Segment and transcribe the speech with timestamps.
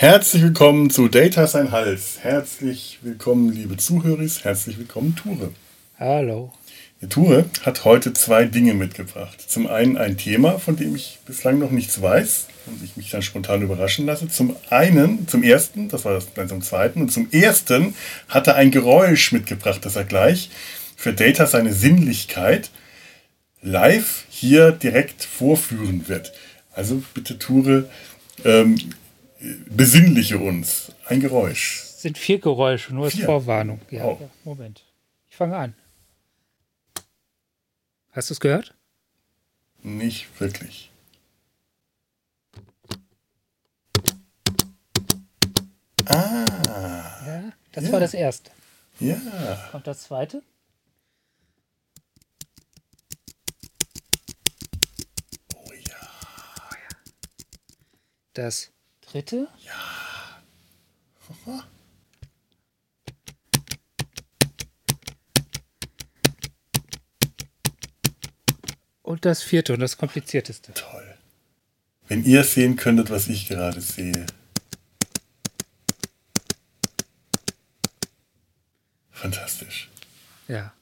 [0.00, 2.20] Herzlich willkommen zu Data Sein Hals.
[2.22, 4.26] Herzlich willkommen, liebe Zuhörer.
[4.40, 5.52] Herzlich willkommen, Ture.
[5.98, 6.54] Hallo.
[7.02, 9.38] Die Ture hat heute zwei Dinge mitgebracht.
[9.46, 13.20] Zum einen ein Thema, von dem ich bislang noch nichts weiß und ich mich dann
[13.20, 14.26] spontan überraschen lasse.
[14.28, 17.94] Zum einen, zum ersten, das war das dann zum zweiten, und zum ersten
[18.26, 20.48] hat er ein Geräusch mitgebracht, das er gleich
[20.96, 22.70] für Data seine Sinnlichkeit
[23.60, 26.32] live hier direkt vorführen wird.
[26.72, 27.90] Also bitte Ture,
[28.46, 28.78] ähm,
[29.68, 30.92] besinnliche uns.
[31.06, 31.80] Ein Geräusch.
[31.82, 33.24] Es sind vier Geräusche, nur als Vier?
[33.26, 33.80] Vorwarnung.
[33.90, 34.18] Ja, Oh.
[34.20, 34.84] ja, Moment.
[35.28, 35.74] Ich fange an.
[38.12, 38.74] Hast du es gehört?
[39.82, 40.90] Nicht wirklich.
[46.06, 46.44] Ah,
[47.26, 47.52] Ja.
[47.72, 47.92] Das Ja.
[47.92, 48.50] war das erste.
[48.98, 49.16] ja.
[49.72, 50.42] Und das zweite?
[55.54, 55.96] Oh ja.
[58.34, 58.70] Das
[59.12, 59.48] dritte?
[69.02, 70.72] Und das vierte und das komplizierteste.
[70.74, 71.14] Toll.
[72.08, 74.26] Wenn ihr sehen könntet, was ich gerade sehe.
[79.10, 79.90] Fantastisch.
[80.48, 80.72] Ja.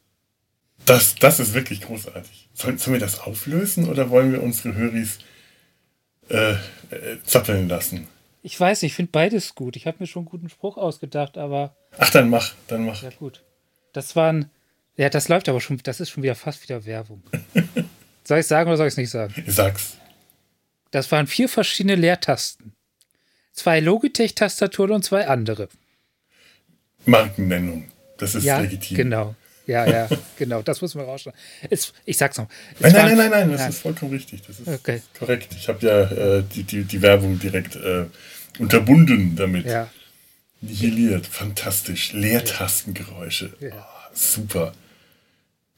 [0.86, 2.48] Das, das ist wirklich großartig.
[2.54, 5.18] Sollen, sollen wir das auflösen oder wollen wir unsere Höris
[6.28, 6.58] äh, äh,
[7.24, 8.08] zappeln lassen?
[8.48, 9.76] Ich weiß nicht, ich finde beides gut.
[9.76, 13.02] Ich habe mir schon einen guten Spruch ausgedacht, aber Ach, dann mach, dann mach.
[13.02, 13.42] ja gut.
[13.92, 14.50] Das waren,
[14.96, 17.22] ja, das läuft aber schon, das ist schon wieder fast wieder Werbung.
[18.24, 19.34] soll ich sagen oder soll ich es nicht sagen?
[19.46, 19.98] Sag's.
[20.92, 22.72] Das waren vier verschiedene Leertasten.
[23.52, 25.68] Zwei Logitech-Tastaturen und zwei andere.
[27.04, 27.90] Markennennung.
[28.16, 28.96] Das ist ja, legitim.
[28.96, 29.34] genau.
[29.66, 30.08] Ja, ja,
[30.38, 30.62] genau.
[30.62, 31.38] Das muss man rausschneiden.
[31.68, 32.48] Es, ich sag's noch.
[32.80, 34.40] Es Nein, nein, nein, nein, nein, das ist vollkommen richtig.
[34.46, 35.02] Das ist Okay.
[35.18, 35.54] korrekt.
[35.54, 38.06] Ich habe ja äh, die, die, die Werbung direkt äh,
[38.58, 39.66] unterbunden damit.
[39.66, 39.88] Ja,
[40.60, 41.26] Nihiliert.
[41.26, 42.12] Fantastisch.
[42.12, 43.52] Leertastengeräusche.
[43.60, 43.70] Ja.
[43.70, 44.72] Ah, super.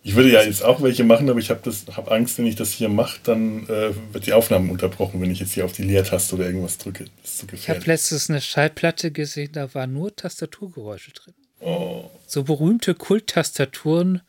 [0.02, 2.70] Ich würde ja jetzt auch welche machen, aber ich habe hab Angst, wenn ich das
[2.70, 6.36] hier mache, dann äh, wird die Aufnahme unterbrochen, wenn ich jetzt hier auf die Leertaste
[6.36, 7.04] oder irgendwas drücke.
[7.22, 7.86] Das ist zu ich habe gefährlich.
[7.86, 11.34] letztens eine Schallplatte gesehen, da waren nur Tastaturgeräusche drin.
[11.60, 12.10] Oh.
[12.26, 14.22] So berühmte Kulttastaturen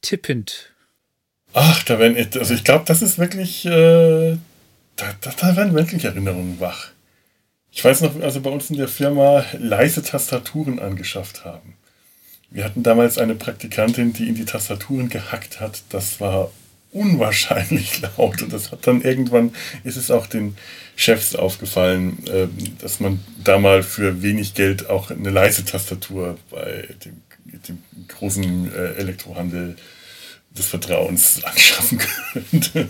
[0.00, 0.70] tippend.
[1.52, 4.38] Ach, da werden, also ich glaube, das ist wirklich, äh,
[4.96, 6.93] da, da, da werden wirklich Erinnerungen wach.
[7.74, 11.74] Ich weiß noch, also bei uns in der Firma leise Tastaturen angeschafft haben.
[12.48, 15.82] Wir hatten damals eine Praktikantin, die in die Tastaturen gehackt hat.
[15.88, 16.52] Das war
[16.92, 19.52] unwahrscheinlich laut und das hat dann irgendwann,
[19.82, 20.56] ist es auch den
[20.94, 26.88] Chefs aufgefallen, ähm, dass man da mal für wenig Geld auch eine leise Tastatur bei
[27.04, 27.22] dem,
[27.68, 29.74] dem großen äh, Elektrohandel
[30.56, 32.88] des Vertrauens anschaffen könnte.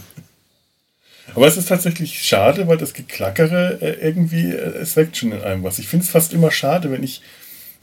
[1.35, 5.43] Aber es ist tatsächlich schade, weil das Geklackere äh, irgendwie, äh, es weckt schon in
[5.43, 5.79] einem was.
[5.79, 7.23] Ich finde es fast immer schade, wenn ich,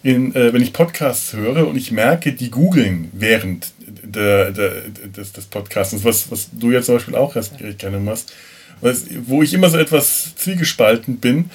[0.03, 4.81] in, äh, wenn ich Podcasts höre und ich merke, die googeln während der, der,
[5.15, 8.33] des, des Podcasts, was, was du ja zum Beispiel auch erst gerne machst,
[8.79, 11.49] was, wo ich immer so etwas zwiegespalten bin.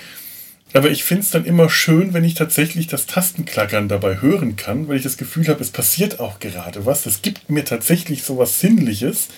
[0.73, 4.89] Aber ich finde es dann immer schön, wenn ich tatsächlich das Tastenklackern dabei hören kann,
[4.89, 7.07] weil ich das Gefühl habe, es passiert auch gerade was.
[7.07, 9.29] Es gibt mir tatsächlich so was Sinnliches.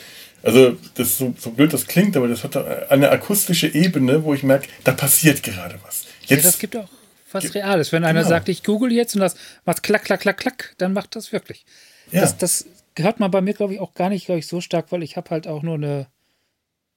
[0.43, 2.57] Also, das ist so, so blöd das klingt, aber das hat
[2.91, 6.05] eine akustische Ebene, wo ich merke, da passiert gerade was.
[6.27, 6.89] Ja, Jetzt, das gibt auch
[7.33, 7.93] was Reales.
[7.93, 8.29] Wenn einer Genau.
[8.31, 11.67] sagt, ich google jetzt und das macht klack, klack, klack, klack, dann macht das wirklich.
[12.11, 12.21] Ja.
[12.23, 12.67] Das, das
[12.97, 15.17] hört man bei mir, glaube ich, auch gar nicht, glaube ich, so stark, weil ich
[15.17, 16.07] habe halt auch nur eine,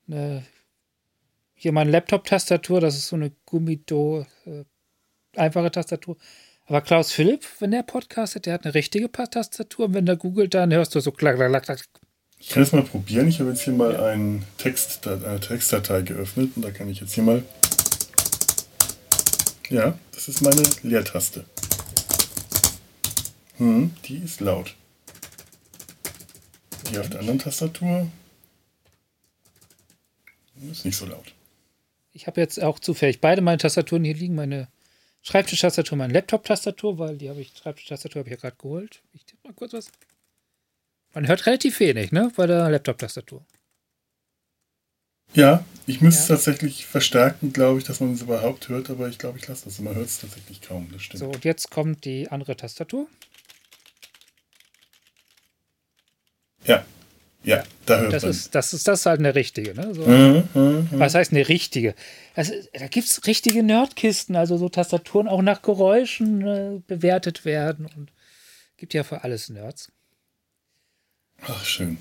[0.08, 0.44] eine
[1.54, 4.64] hier meine Laptop-Tastatur, das ist so eine Gummido, äh,
[5.36, 6.18] einfache Tastatur.
[6.66, 10.54] Aber Klaus Philipp, wenn der podcastet, der hat eine richtige Tastatur und wenn der googelt,
[10.54, 11.88] dann hörst du so klack, klack, klack, klack.
[12.42, 13.28] Ich kann es mal probieren.
[13.28, 17.14] Ich habe jetzt hier mal einen Text, eine Textdatei geöffnet und da kann ich jetzt
[17.14, 17.44] hier mal.
[19.70, 21.46] Ja, das ist meine Leertaste.
[23.58, 24.76] Hm, die ist laut.
[26.92, 28.08] Die auf der anderen Tastatur
[30.70, 31.34] ist nicht so laut.
[32.12, 34.68] Ich habe jetzt auch zufällig beide meine Tastaturen hier liegen, meine
[35.22, 39.02] Schreibtischtastatur, meine Laptop-Tastatur, weil die habe ich, Schreibtischtastatur habe ich ja gerade geholt.
[39.14, 39.92] Ich tippe mal kurz was.
[41.14, 43.46] Man hört relativ wenig, ne, bei der Laptop-Tastatur.
[45.34, 46.36] Ja, ich müsste es Ja.
[46.36, 49.80] tatsächlich verstärken, glaube ich, dass man es überhaupt hört, aber ich glaube, ich lasse das.
[49.80, 51.20] Man hört es tatsächlich kaum, das stimmt.
[51.20, 53.08] So, und jetzt kommt die andere Tastatur.
[56.66, 56.86] Ja,
[57.44, 58.32] ja, da hört Das man.
[58.32, 59.94] ist, das ist das halt eine richtige, ne?
[59.96, 60.06] So.
[60.06, 60.62] Mhm, mhm,
[60.92, 61.00] mhm.
[61.00, 61.96] Was heißt eine richtige?
[62.36, 67.88] Also, da gibt es richtige Nerdkisten, also so Tastaturen auch nach Geräuschen äh, bewertet werden
[67.98, 68.12] und
[68.78, 69.92] gibt ja für alles Nerds.
[71.42, 71.98] Ach, schön.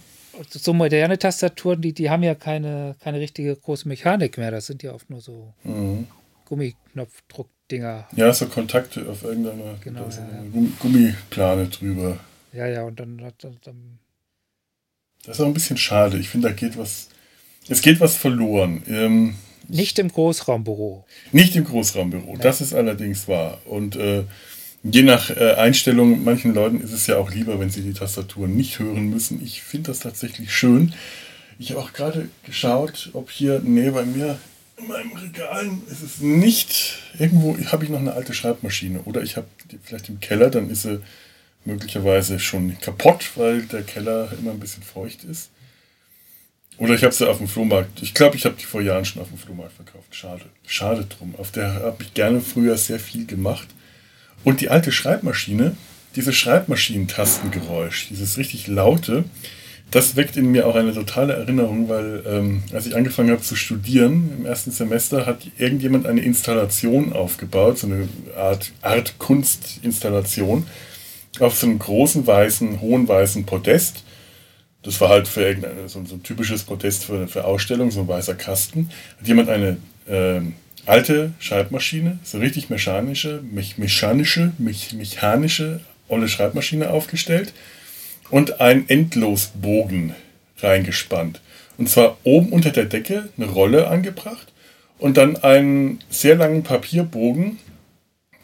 [0.51, 4.51] So moderne Tastaturen, die, die haben ja keine, keine richtige große Mechanik mehr.
[4.51, 6.07] Das sind ja oft nur so Mhm.
[6.47, 8.09] Gummiknopfdruck Dinger.
[8.17, 12.19] Ja, so Kontakte auf irgendeiner Genau, ja, eine Gummiplane drüber.
[12.53, 13.99] Ja, ja, und dann, dann, dann
[15.25, 16.19] Das ist auch ein bisschen schade.
[16.19, 17.09] Ich finde, da geht was.
[17.69, 18.83] Es geht was verloren.
[18.89, 19.37] Ähm,
[19.69, 21.07] nicht im Großraumbüro.
[21.31, 22.37] nicht im Großraumbüro.
[22.39, 23.59] Das ist allerdings wahr.
[23.67, 24.25] Und äh,
[24.83, 28.49] je nach äh, Einstellung, manchen Leuten ist es ja auch lieber, wenn sie die Tastatur
[28.49, 29.43] nicht hören müssen.
[29.43, 30.95] Ich finde das tatsächlich schön.
[31.59, 34.39] Ich habe auch gerade geschaut, ob hier, nee, bei mir
[34.79, 36.99] in meinem Regal ist es nicht.
[37.19, 39.01] Irgendwo habe ich noch eine alte Schreibmaschine.
[39.05, 41.01] Oder ich habe die vielleicht im Keller, dann ist sie
[41.67, 45.51] möglicherweise schon kaputt, weil der Keller immer ein bisschen feucht ist.
[46.79, 48.01] Oder ich habe sie auf dem Flohmarkt.
[48.01, 50.15] Ich glaube, ich habe die vor Jahren schon auf dem Flohmarkt verkauft.
[50.15, 50.47] Schade.
[50.67, 51.35] Schade drum.
[51.37, 53.69] Auf der habe ich gerne früher sehr viel gemacht.
[54.45, 55.77] Und die alte Schreibmaschine,
[56.17, 59.25] dieses Schreibmaschinentastengeräusch, dieses richtig laute,
[59.91, 63.57] das weckt in mir auch eine totale Erinnerung, weil ähm, als ich angefangen habe zu
[63.57, 70.67] studieren im ersten Semester, hat irgendjemand eine Installation aufgebaut, so eine Art, Art Kunstinstallation,
[71.41, 74.05] auf so einem großen weißen, hohen weißen Podest.
[74.83, 78.09] Das war halt für irgendeine, so, so ein typisches Podest für, für Ausstellung, so ein
[78.09, 78.91] weißer Kasten.
[79.19, 79.77] Hat jemand eine
[80.09, 80.55] ähm,
[80.87, 87.53] alte Schreibmaschine, so richtig mechanische, mech, mechanische, mech, mechanische, olle Schreibmaschine aufgestellt
[88.31, 90.15] und einen Endlosbogen
[90.59, 91.41] reingespannt.
[91.79, 94.53] Und zwar oben unter der Decke eine Rolle angebracht
[94.99, 97.59] und dann einen sehr langen Papierbogen,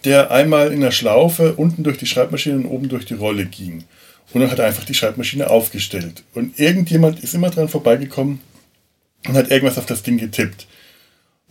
[0.05, 3.85] der einmal in der Schlaufe unten durch die Schreibmaschine und oben durch die Rolle ging.
[4.33, 6.23] Und dann hat er einfach die Schreibmaschine aufgestellt.
[6.35, 8.41] Und irgendjemand ist immer dran vorbeigekommen
[9.27, 10.67] und hat irgendwas auf das Ding getippt.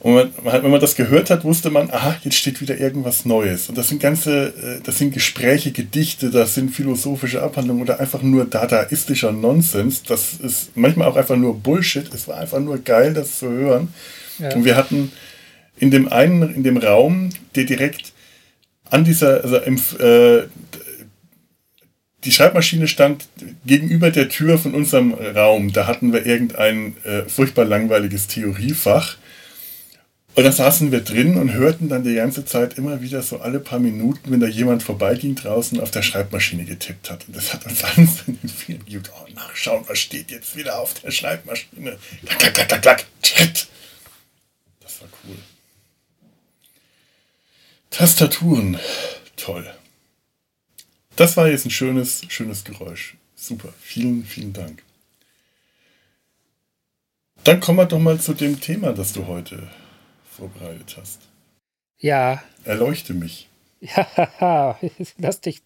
[0.05, 3.69] Und wenn man das gehört hat, wusste man, aha, jetzt steht wieder irgendwas Neues.
[3.69, 8.21] Und das sind ganze, äh, das sind Gespräche, Gedichte, das sind philosophische Abhandlungen oder einfach
[8.21, 10.03] nur dadaistischer Nonsens.
[10.03, 12.13] Das ist manchmal auch einfach nur Bullshit.
[12.13, 13.95] Es war einfach nur geil, das zu hören.
[14.37, 14.53] Ja.
[14.53, 15.11] Und wir hatten
[15.79, 18.13] in dem einen, in dem Raum, der direkt
[18.91, 20.43] an dieser, also im, äh,
[22.25, 23.25] die Schreibmaschine stand
[23.65, 25.73] gegenüber der Tür von unserem Raum.
[25.73, 29.17] Da hatten wir irgendein äh, furchtbar langweiliges Theoriefach.
[30.35, 33.61] Und da saßen wir drin und hörten dann die ganze Zeit immer wieder so alle
[33.61, 37.25] paar Minuten, wenn da jemand vorbeiging draußen auf der Schreibmaschine getippt hat.
[37.27, 39.03] Und das hat uns wahnsinnig viel gegeben.
[39.17, 41.97] Oh, nachschauen, was steht jetzt wieder auf der Schreibmaschine.
[42.25, 43.05] Klack, klack, klack, klack, klack.
[43.23, 43.67] Schritt.
[44.81, 45.37] Das war cool.
[47.89, 48.77] Tastaturen.
[49.37, 49.73] Toll.
[51.15, 53.15] Das war jetzt ein schönes, schönes Geräusch.
[53.37, 53.73] Super.
[53.79, 54.83] Vielen, vielen Dank.
[57.45, 59.69] Dann kommen wir doch mal zu dem Thema, das du heute
[60.35, 61.21] vorbereitet hast.
[61.97, 63.47] Ja, Erleuchte mich.
[63.79, 64.79] ja,
[65.17, 65.61] lass dich.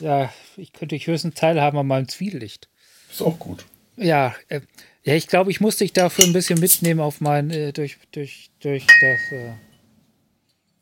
[0.00, 2.68] Ja, ich könnte dich höchstens teilhaben an meinem Zwielicht.
[3.10, 3.66] Ist auch gut.
[3.96, 4.60] Ja, äh,
[5.04, 8.50] ja, ich glaube, ich muss dich dafür ein bisschen mitnehmen auf mein, äh, durch, durch,
[8.60, 9.52] durch das, äh,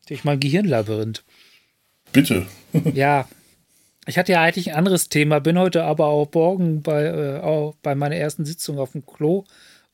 [0.06, 1.24] durch mein Gehirnlabyrinth.
[2.12, 2.46] Bitte.
[2.94, 3.28] Ja,
[4.06, 7.74] ich hatte ja eigentlich ein anderes Thema, bin heute aber auch morgen bei, äh, auch
[7.82, 9.44] bei meiner ersten Sitzung auf dem Klo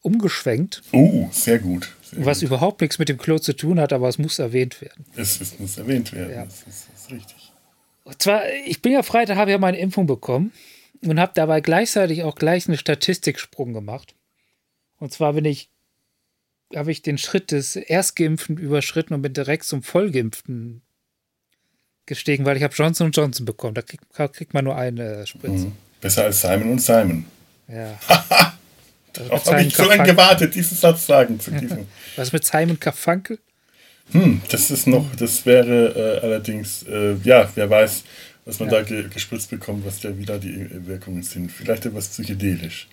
[0.03, 1.96] umgeschwenkt, Oh, sehr gut.
[2.13, 5.05] Was überhaupt nichts mit dem Klo zu tun hat, aber es muss erwähnt werden.
[5.17, 6.33] Es, es muss erwähnt werden.
[6.33, 6.45] Ja.
[6.45, 7.53] Das, ist, das ist richtig.
[8.05, 10.53] Und zwar, ich bin ja Freitag, habe ja meine Impfung bekommen
[11.03, 14.15] und habe dabei gleichzeitig auch gleich einen Statistiksprung gemacht.
[14.99, 15.71] Und zwar bin ich,
[16.75, 20.83] habe ich den Schritt des Erstgeimpften überschritten und bin direkt zum Vollgeimpften
[22.07, 23.75] gestiegen, weil ich habe Johnson Johnson bekommen.
[23.75, 25.67] Da kriegt, kriegt man nur eine Spritze.
[25.67, 25.73] Mhm.
[26.01, 27.27] Besser als Simon und Simon.
[27.69, 27.99] Ja.
[29.19, 31.87] Also Auch habe ich so lange gewartet, diesen Satz sagen zu diesem.
[32.17, 33.39] Was mit Simon Carfunkel?
[34.13, 38.05] Hm, das ist noch, das wäre äh, allerdings, äh, ja, wer weiß,
[38.45, 38.77] was man Ja.
[38.77, 41.51] da ge gespritzt bekommt, was da wieder die äh, Wirkungen sind.
[41.51, 42.87] Vielleicht etwas psychedelisch.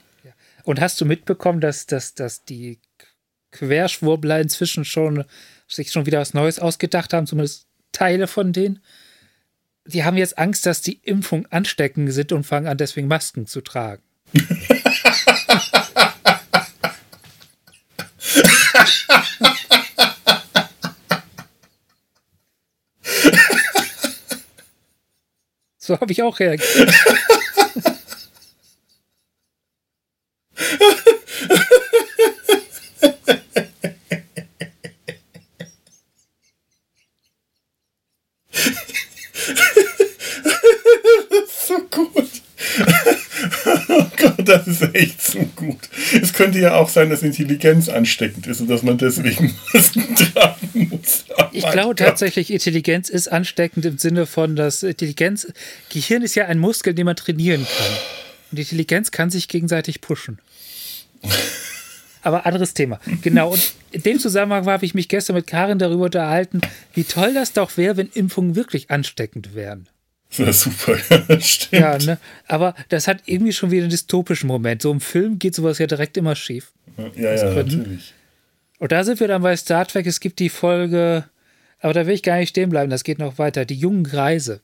[0.64, 2.80] Und hast du mitbekommen, dass, dass, dass die
[3.52, 5.26] Querschwurbler inzwischen schon
[5.68, 8.80] sich schon wieder was Neues ausgedacht haben, zumindest Teile von denen?
[9.86, 13.62] Die haben jetzt Angst, dass die Impfung ansteckend sind und fangen an, deswegen Masken zu
[13.62, 14.02] tragen.
[25.86, 26.94] So habe ich auch reagiert.
[41.68, 42.30] So gut.
[43.66, 45.90] Oh Gott, das ist echt so gut.
[46.22, 50.90] Es könnte ja auch sein, dass Intelligenz ansteckend ist und dass man deswegen Masken tragen
[50.90, 51.26] muss.
[51.38, 55.48] Oh Ich glaube tatsächlich, Intelligenz ist ansteckend im Sinne von, dass Intelligenz,
[55.90, 57.98] Gehirn ist ja ein Muskel, den man trainieren kann.
[58.52, 60.40] Und Intelligenz kann sich gegenseitig pushen.
[62.22, 63.00] Aber anderes Thema.
[63.22, 63.52] Genau.
[63.52, 66.62] Und in dem Zusammenhang habe ich mich gestern mit Karin darüber unterhalten,
[66.94, 69.88] wie toll das doch wäre, wenn Impfungen wirklich ansteckend wären.
[70.38, 70.98] Ja, super,
[71.40, 71.72] stimmt.
[71.72, 72.18] Ja, ne?
[72.48, 74.82] Aber das hat irgendwie schon wieder einen dystopischen Moment.
[74.82, 76.72] So im Film geht sowas ja direkt immer schief.
[77.16, 78.14] Ja, ja, natürlich.
[78.80, 80.08] Und da sind wir dann bei Star Trek.
[80.08, 81.26] Es gibt die Folge,
[81.80, 83.66] aber da will ich gar nicht stehen bleiben, das geht noch weiter.
[83.66, 84.62] Die jungen Greise.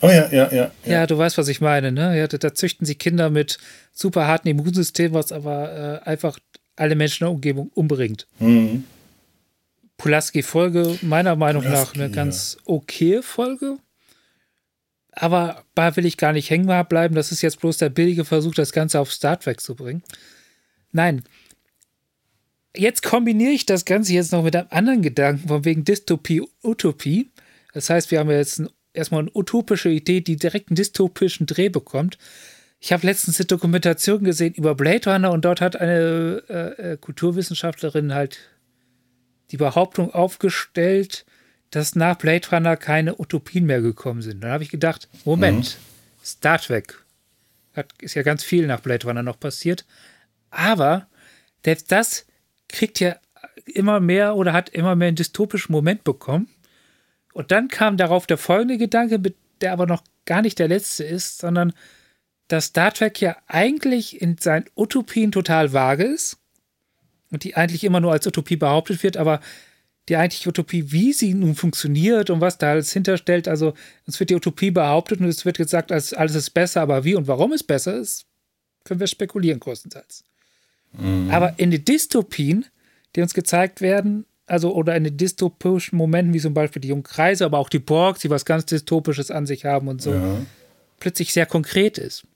[0.00, 0.52] Oh ja, ja, ja.
[0.52, 2.16] Ja, ja du weißt, was ich meine, ne?
[2.18, 3.58] Ja, da, da züchten sie Kinder mit
[3.92, 6.38] super harten Immunsystem, was aber äh, einfach
[6.76, 8.26] alle Menschen in der Umgebung umbringt.
[8.38, 8.84] Mhm.
[9.96, 13.78] Pulaski-Folge, meiner Meinung Pulaski, nach, eine ganz okay Folge.
[15.12, 17.14] Aber da will ich gar nicht hängen bleiben.
[17.14, 20.02] Das ist jetzt bloß der billige Versuch, das Ganze auf Star Trek zu bringen.
[20.92, 21.22] Nein.
[22.76, 27.30] Jetzt kombiniere ich das Ganze jetzt noch mit einem anderen Gedanken, von wegen Dystopie, Utopie.
[27.72, 31.68] Das heißt, wir haben jetzt ein, erstmal eine utopische Idee, die direkt einen dystopischen Dreh
[31.68, 32.18] bekommt.
[32.80, 36.96] Ich habe letztens eine Dokumentation gesehen über Blade Runner und dort hat eine äh, äh
[36.96, 38.38] Kulturwissenschaftlerin halt
[39.50, 41.24] die Behauptung aufgestellt,
[41.70, 44.42] dass nach Blade Runner keine Utopien mehr gekommen sind.
[44.42, 46.24] Dann habe ich gedacht, Moment, mhm.
[46.24, 47.04] Star Trek
[47.74, 49.84] hat, ist ja ganz viel nach Blade Runner noch passiert,
[50.50, 51.06] aber
[51.64, 52.26] selbst das
[52.68, 53.16] kriegt ja
[53.66, 56.48] immer mehr oder hat immer mehr einen dystopischen Moment bekommen.
[57.32, 59.20] Und dann kam darauf der folgende Gedanke,
[59.60, 61.72] der aber noch gar nicht der letzte ist, sondern
[62.48, 66.38] dass Star Trek ja eigentlich in seinen Utopien total vage ist
[67.30, 69.40] und die eigentlich immer nur als Utopie behauptet wird, aber
[70.08, 73.74] die eigentliche Utopie, wie sie nun funktioniert und was da alles hinterstellt, also
[74.06, 77.28] es wird die Utopie behauptet und es wird gesagt, alles ist besser, aber wie und
[77.28, 78.26] warum es besser ist,
[78.84, 80.24] können wir spekulieren größtenteils.
[80.92, 81.30] Mhm.
[81.30, 82.64] Aber in den Dystopien,
[83.14, 87.44] die uns gezeigt werden, also oder in den dystopischen Momenten, wie zum Beispiel die Jungkreise,
[87.44, 90.40] aber auch die Borgs, die was ganz Dystopisches an sich haben und so, ja.
[90.98, 92.26] plötzlich sehr konkret ist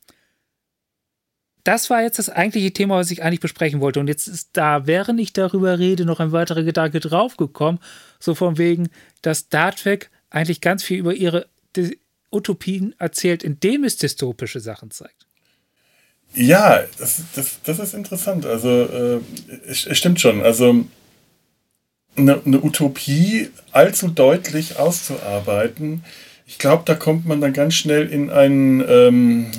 [1.65, 4.01] das war jetzt das eigentliche Thema, was ich eigentlich besprechen wollte.
[4.01, 7.81] Und jetzt ist da, während ich darüber rede, noch ein weiterer Gedanke draufgekommen.
[8.19, 8.89] So von wegen,
[9.23, 11.47] dass Star Trek eigentlich ganz viel über ihre
[12.31, 15.27] Utopien erzählt, indem es dystopische Sachen zeigt.
[16.35, 18.47] Ja, das, das, das ist interessant.
[18.47, 19.21] Also, äh,
[19.67, 20.41] es, stimmt schon.
[20.43, 20.85] Also,
[22.17, 26.03] eine, eine Utopie allzu deutlich auszuarbeiten,
[26.53, 28.85] ich glaube, da kommt man dann ganz schnell in einen.
[28.87, 29.51] Ähm,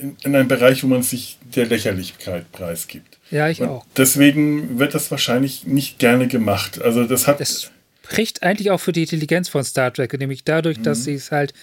[0.00, 3.18] in, in einen Bereich, wo man sich der Lächerlichkeit preisgibt.
[3.30, 3.86] Ja, ich Und auch.
[3.96, 6.80] Deswegen wird das wahrscheinlich nicht gerne gemacht.
[6.80, 7.40] Also das hat.
[7.40, 7.70] Das
[8.02, 10.82] spricht eigentlich auch für die Intelligenz von Star Trek, nämlich dadurch, mhm.
[10.82, 11.54] dass sie es halt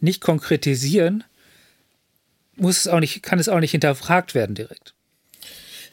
[0.00, 1.24] nicht konkretisieren,
[2.56, 4.93] muss es auch nicht, kann es auch nicht hinterfragt werden direkt.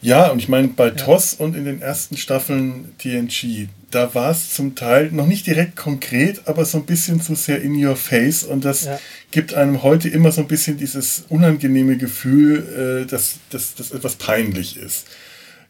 [0.01, 0.91] Ja, und ich meine, bei ja.
[0.91, 5.75] TOS und in den ersten Staffeln TNG, da war es zum Teil noch nicht direkt
[5.75, 8.43] konkret, aber so ein bisschen zu sehr in your face.
[8.43, 9.00] Und das ja.
[9.29, 14.15] gibt einem heute immer so ein bisschen dieses unangenehme Gefühl, äh, dass, dass, dass etwas
[14.15, 15.05] peinlich ist.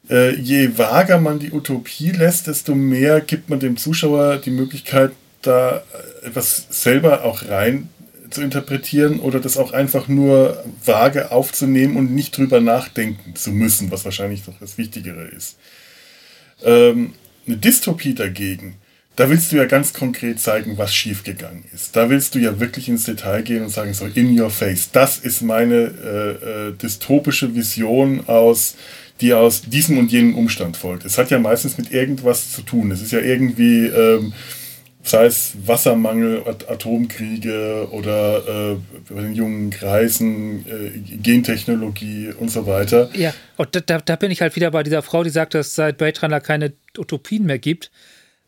[0.09, 5.11] Äh, je vager man die Utopie lässt, desto mehr gibt man dem Zuschauer die Möglichkeit,
[5.41, 5.83] da
[6.23, 7.89] etwas selber auch rein
[8.31, 13.91] zu interpretieren oder das auch einfach nur vage aufzunehmen und nicht drüber nachdenken zu müssen,
[13.91, 15.57] was wahrscheinlich doch das Wichtigere ist.
[16.63, 17.13] Ähm,
[17.47, 18.75] eine Dystopie dagegen,
[19.15, 21.95] da willst du ja ganz konkret zeigen, was schiefgegangen ist.
[21.95, 25.19] Da willst du ja wirklich ins Detail gehen und sagen, so in your face, das
[25.19, 28.75] ist meine äh, äh, dystopische Vision aus
[29.21, 31.05] die aus diesem und jenem Umstand folgt.
[31.05, 32.91] Es hat ja meistens mit irgendwas zu tun.
[32.91, 34.33] Es ist ja irgendwie ähm,
[35.03, 38.77] sei es Wassermangel, Atomkriege oder äh,
[39.09, 43.09] bei den jungen Kreisen, äh, Gentechnologie und so weiter.
[43.13, 45.75] Ja, und da, da, bin ich halt wieder bei dieser Frau, die sagt, dass es
[45.75, 47.91] seit Blade Runner keine Utopien mehr gibt.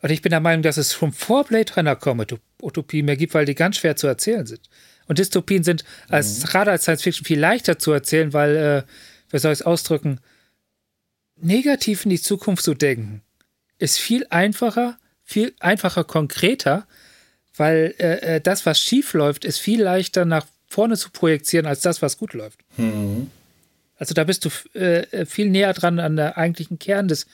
[0.01, 2.23] Und ich bin der Meinung, dass es schon vor Blade Runner kaum
[2.61, 4.69] Utopien mehr gibt, weil die ganz schwer zu erzählen sind.
[5.07, 6.47] Und Dystopien sind als, mhm.
[6.47, 8.83] gerade als Science Fiction viel leichter zu erzählen, weil, äh,
[9.31, 10.19] wie soll ich es ausdrücken,
[11.41, 13.21] negativ in die Zukunft zu denken,
[13.79, 16.85] ist viel einfacher viel einfacher, konkreter,
[17.55, 21.79] weil äh, äh, das, was schief läuft, ist viel leichter nach vorne zu projizieren als
[21.81, 22.59] das, was gut läuft.
[22.77, 23.29] Mhm.
[23.97, 27.25] Also da bist du äh, äh, viel näher dran an der eigentlichen Kern des,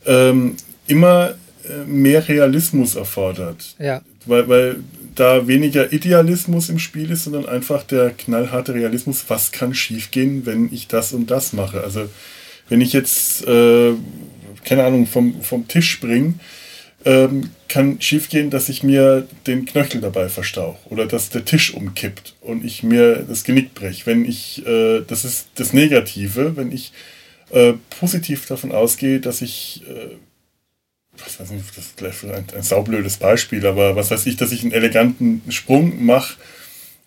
[0.06, 0.56] ähm,
[0.86, 1.34] immer
[1.68, 3.74] äh, mehr Realismus erfordert.
[3.78, 4.00] Ja.
[4.26, 4.76] Weil, weil
[5.18, 10.72] da weniger Idealismus im Spiel ist, sondern einfach der knallharte Realismus, was kann schiefgehen, wenn
[10.72, 11.82] ich das und das mache.
[11.82, 12.08] Also
[12.68, 13.92] wenn ich jetzt, äh,
[14.64, 16.34] keine Ahnung, vom, vom Tisch springe,
[17.04, 22.34] ähm, kann schiefgehen, dass ich mir den Knöchel dabei verstauche oder dass der Tisch umkippt
[22.40, 24.06] und ich mir das Genick breche.
[24.06, 26.92] Wenn ich, äh, das ist das Negative, wenn ich
[27.50, 30.16] äh, positiv davon ausgehe, dass ich äh,
[31.24, 34.52] was weiß ich, das ist vielleicht ein, ein saublödes Beispiel, aber was weiß ich, dass
[34.52, 36.34] ich einen eleganten Sprung mache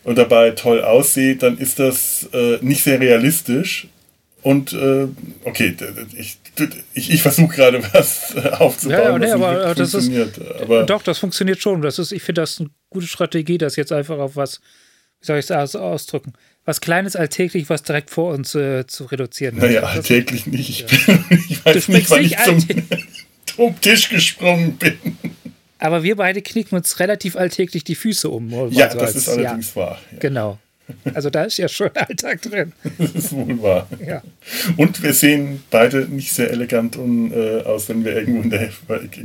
[0.03, 3.87] und dabei toll aussehe, dann ist das äh, nicht sehr realistisch.
[4.43, 5.07] Und äh,
[5.43, 5.75] okay,
[6.17, 6.39] ich,
[6.95, 8.99] ich, ich versuche gerade was aufzubauen.
[8.99, 10.37] Ja, ja nee, aber das funktioniert.
[10.37, 11.81] Ist, aber doch, das funktioniert schon.
[11.81, 14.59] Das ist, ich finde das eine gute Strategie, das jetzt einfach auf was,
[15.19, 16.33] wie soll ich es ausdrücken,
[16.65, 19.57] was Kleines alltäglich, was direkt vor uns äh, zu reduzieren.
[19.57, 20.91] Naja, alltäglich nicht.
[20.91, 22.57] Ich, bin, ich weiß nicht, wann ich zum,
[23.61, 24.97] zum Tisch gesprungen bin.
[25.79, 28.49] Aber wir beide knicken uns relativ alltäglich die Füße um.
[28.71, 29.81] Ja, so das als, ist allerdings ja.
[29.81, 29.99] wahr.
[30.11, 30.17] Ja.
[30.19, 30.59] Genau.
[31.13, 32.73] Also da ist ja schon Alltag drin.
[32.97, 33.87] Das ist wohl wahr.
[34.05, 34.21] Ja.
[34.77, 38.69] Und wir sehen beide nicht sehr elegant und, äh, aus, wenn wir irgendwo in der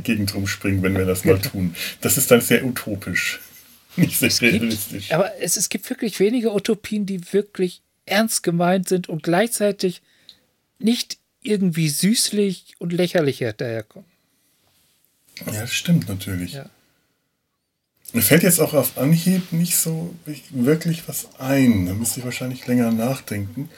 [0.03, 1.75] Gegend rumspringen, wenn wir das mal tun.
[2.01, 3.39] Das ist dann sehr utopisch.
[3.97, 5.09] Nicht sehr es realistisch.
[5.09, 10.01] Gibt, aber es, es gibt wirklich wenige Utopien, die wirklich ernst gemeint sind und gleichzeitig
[10.79, 14.07] nicht irgendwie süßlich und lächerlich daherkommen.
[15.45, 16.53] Ja, das stimmt natürlich.
[16.53, 16.69] Ja.
[18.13, 20.15] Mir fällt jetzt auch auf Anhieb nicht so
[20.49, 21.85] wirklich was ein.
[21.85, 23.69] Da müsste ich wahrscheinlich länger nachdenken.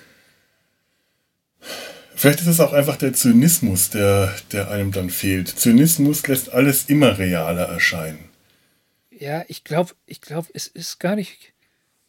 [2.16, 5.48] Vielleicht ist es auch einfach der Zynismus, der, der einem dann fehlt.
[5.48, 8.26] Zynismus lässt alles immer realer erscheinen.
[9.10, 11.54] Ja, ich glaube, ich glaube, es ist gar nicht.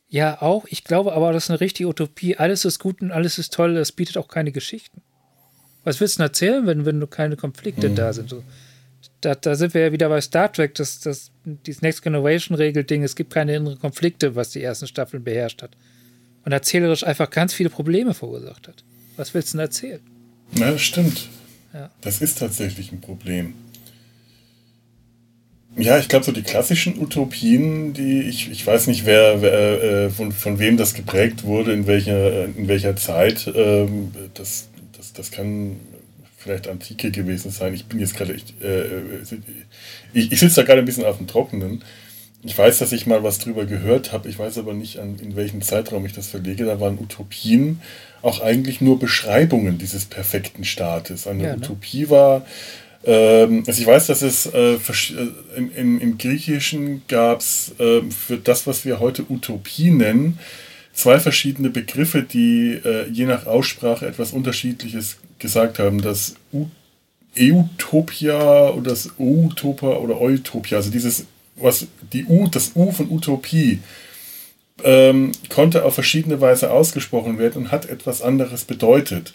[0.09, 0.67] Ja, auch.
[0.69, 2.37] Ich glaube aber, das ist eine richtige Utopie.
[2.37, 3.75] Alles ist gut und alles ist toll.
[3.75, 5.01] Das bietet auch keine Geschichten.
[5.85, 7.95] Was willst du denn erzählen, wenn, wenn keine Konflikte hm.
[7.95, 8.29] da sind?
[8.29, 8.45] So,
[9.21, 13.17] da, da sind wir ja wieder bei Star Trek, das, das, dieses Next Generation-Regelding, es
[13.17, 15.71] gibt keine inneren Konflikte, was die ersten Staffeln beherrscht hat.
[16.45, 18.83] Und erzählerisch einfach ganz viele Probleme verursacht hat.
[19.17, 20.01] Was willst du denn erzählen?
[20.53, 21.29] Na, das stimmt.
[21.75, 21.91] Ja.
[22.01, 23.55] Das ist tatsächlich ein Problem.
[25.77, 30.11] Ja, ich glaube, so die klassischen Utopien, die ich, ich weiß nicht, wer, wer äh,
[30.11, 35.31] von, von wem das geprägt wurde, in welcher, in welcher Zeit, ähm, das, das, das
[35.31, 35.77] kann
[36.41, 37.75] vielleicht Antike gewesen sein.
[37.75, 38.87] Ich bin jetzt gerade, äh,
[40.13, 41.85] ich, ich sitze da gerade ein bisschen auf dem Trockenen.
[42.43, 44.29] Ich weiß, dass ich mal was drüber gehört habe.
[44.29, 46.65] Ich weiß aber nicht, an, in welchem Zeitraum ich das verlege.
[46.65, 47.83] Da waren Utopien
[48.23, 51.27] auch eigentlich nur Beschreibungen dieses perfekten Staates.
[51.27, 51.57] Eine ja, ne?
[51.59, 52.47] Utopie war,
[53.05, 54.79] ähm, also ich weiß, dass es äh,
[55.57, 60.39] im, im, im, Griechischen gab es äh, für das, was wir heute Utopie nennen,
[60.93, 66.01] zwei verschiedene Begriffe, die äh, je nach Aussprache etwas Unterschiedliches gesagt haben.
[66.01, 66.35] Das
[67.39, 71.27] Eutopia oder das Utopia oder Eutopia, also dieses,
[71.57, 73.81] was die U, das U von Utopie,
[74.83, 79.33] ähm, konnte auf verschiedene Weise ausgesprochen werden und hat etwas anderes bedeutet.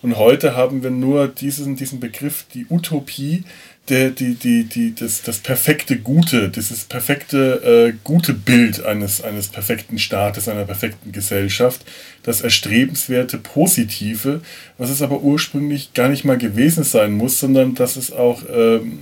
[0.00, 3.42] Und heute haben wir nur diesen, diesen Begriff, die Utopie,
[3.88, 9.48] der, die, die, die, das, das perfekte Gute, dieses perfekte äh, gute Bild eines, eines
[9.48, 11.84] perfekten Staates, einer perfekten Gesellschaft,
[12.22, 14.42] das erstrebenswerte Positive,
[14.76, 18.98] was es aber ursprünglich gar nicht mal gewesen sein muss, sondern dass es auch ähm,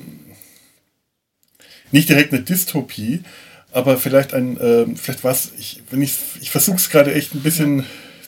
[1.91, 3.23] nicht direkt eine Dystopie,
[3.73, 7.43] aber vielleicht ein, äh, vielleicht was, ich, wenn ich, ich versuche es gerade echt ein
[7.43, 7.85] bisschen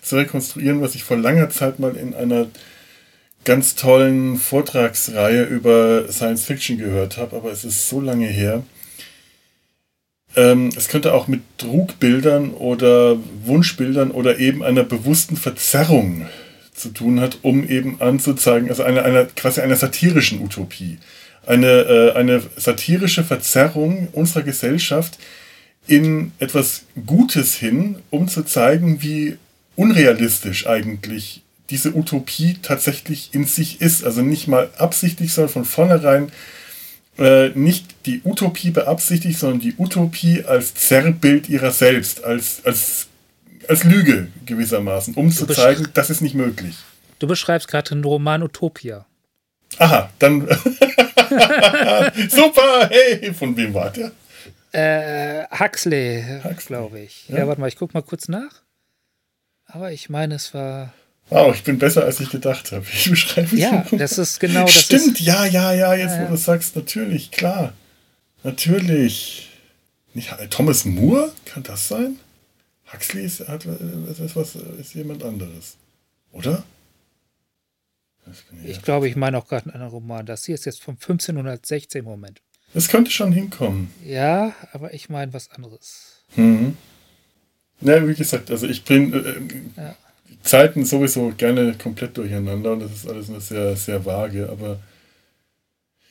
[0.09, 2.49] zu rekonstruieren, was ich vor langer Zeit mal in einer
[3.45, 8.63] ganz tollen Vortragsreihe über Science Fiction gehört habe, aber es ist so lange her.
[10.37, 16.27] Ähm, es könnte auch mit Trugbildern oder Wunschbildern oder eben einer bewussten Verzerrung
[16.75, 20.99] zu tun hat, um eben anzuzeigen, also einer, einer quasi einer satirischen Utopie.
[21.47, 25.19] Eine, äh, eine satirische Verzerrung unserer Gesellschaft
[25.87, 29.39] in etwas Gutes hin, um zu zeigen, wie
[29.79, 34.05] unrealistisch eigentlich diese Utopie tatsächlich in sich ist.
[34.05, 36.33] Also nicht mal absichtlich, sondern von vornherein
[37.19, 43.07] äh, nicht die Utopie beabsichtigt, sondern die Utopie als Zerrbild ihrer selbst, als, als,
[43.69, 46.77] als Lüge gewissermaßen, um zu zeigen, das ist nicht möglich.
[47.19, 49.07] Du beschreibst gerade den Roman Utopia.
[49.79, 50.49] Aha, dann.
[52.29, 54.13] Super, hey, von wem war der?
[54.73, 56.67] Äh, Huxley, Huxley.
[56.67, 57.29] glaube ich.
[57.29, 57.39] Ja.
[57.39, 58.63] ja, warte mal, ich guck mal kurz nach.
[59.69, 60.93] Aber ich meine, es war.
[61.29, 62.85] Wow, ich bin besser, als ich gedacht habe.
[62.93, 63.61] Ich beschreibe es.
[63.61, 64.81] Ja, das ist genau das.
[64.81, 66.27] Stimmt, ist, ja, ja, ja, jetzt ja, ja.
[66.27, 67.75] wo du sagst, natürlich, klar.
[68.43, 69.51] Natürlich.
[70.15, 71.33] Nicht, Thomas Moore?
[71.45, 72.19] Kann das sein?
[72.93, 75.77] Huxley ist, hat, ist, was, ist jemand anderes.
[76.33, 76.65] Oder?
[78.65, 80.27] Ich glaube, ich meine auch gerade einen anderen Roman.
[80.27, 82.41] Das hier ist jetzt vom 1516 Moment.
[82.75, 83.93] Das könnte schon hinkommen.
[84.05, 86.25] Ja, aber ich meine was anderes.
[86.37, 86.77] Mhm.
[87.81, 89.95] Ja, wie gesagt, also ich bringe äh, ja.
[90.43, 94.79] Zeiten sowieso gerne komplett durcheinander und das ist alles nur sehr, sehr vage, aber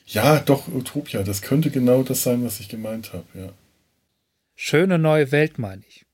[0.06, 3.48] ja, doch, Utopia, das könnte genau das sein, was ich gemeint habe, ja.
[4.56, 6.04] Schöne neue Welt, meine ich.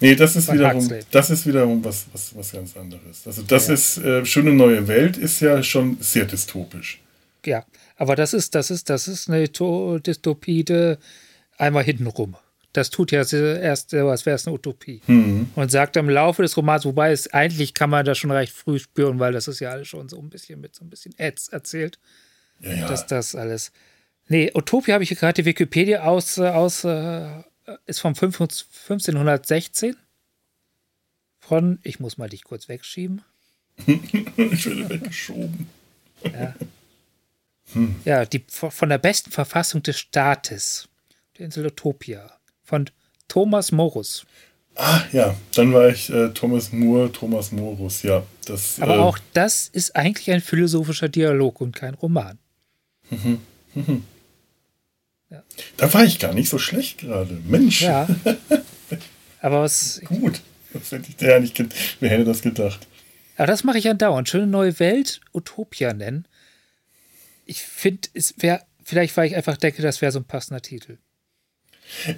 [0.00, 3.26] Nee, das ist wiederum, das ist wiederum was, was, was ganz anderes.
[3.26, 3.74] Also das ja.
[3.74, 7.00] ist, äh, schöne neue Welt ist ja schon sehr dystopisch.
[7.44, 7.64] ja.
[7.96, 10.64] Aber das ist, das ist, das ist eine Dystopie
[11.58, 12.36] einmal hintenrum.
[12.78, 15.00] Das tut ja erst so, als wäre es eine Utopie.
[15.08, 15.50] Mhm.
[15.56, 18.78] Und sagt im Laufe des Romans, wobei es eigentlich kann man das schon recht früh
[18.78, 21.48] spüren, weil das ist ja alles schon so ein bisschen mit so ein bisschen Ads
[21.48, 21.98] erzählt.
[22.60, 22.86] Ja, ja.
[22.86, 23.72] Dass das alles.
[24.28, 27.42] Nee, Utopia habe ich hier gerade die Wikipedia aus, aus äh,
[27.86, 29.96] ist vom 1516.
[31.40, 33.22] Von, ich muss mal dich kurz wegschieben.
[33.88, 34.12] ich
[34.66, 35.68] werde weggeschoben.
[36.22, 36.54] Ja.
[37.72, 37.96] Hm.
[38.04, 40.88] ja, die von der besten Verfassung des Staates,
[41.36, 42.37] der Insel Utopia,
[42.68, 42.90] von
[43.28, 44.26] Thomas Morus.
[44.74, 48.22] Ah, ja, dann war ich äh, Thomas Moore, Thomas Morus, ja.
[48.44, 52.38] Das, Aber äh, auch das ist eigentlich ein philosophischer Dialog und kein Roman.
[53.10, 53.40] Mhm.
[53.74, 54.04] Mhm.
[55.30, 55.42] Ja.
[55.78, 57.34] Da war ich gar nicht so schlecht gerade.
[57.46, 57.82] Mensch.
[57.82, 58.06] Ja.
[59.40, 60.00] Aber was.
[60.04, 60.40] Gut.
[60.72, 61.58] Das hätte ich ja nicht.
[62.00, 62.86] Wer hätte das gedacht?
[63.36, 64.28] Aber das mache ich ja dauernd.
[64.28, 66.28] Schöne neue Welt, Utopia nennen.
[67.46, 68.62] Ich finde, es wäre.
[68.84, 70.98] Vielleicht, weil ich einfach denke, das wäre so ein passender Titel.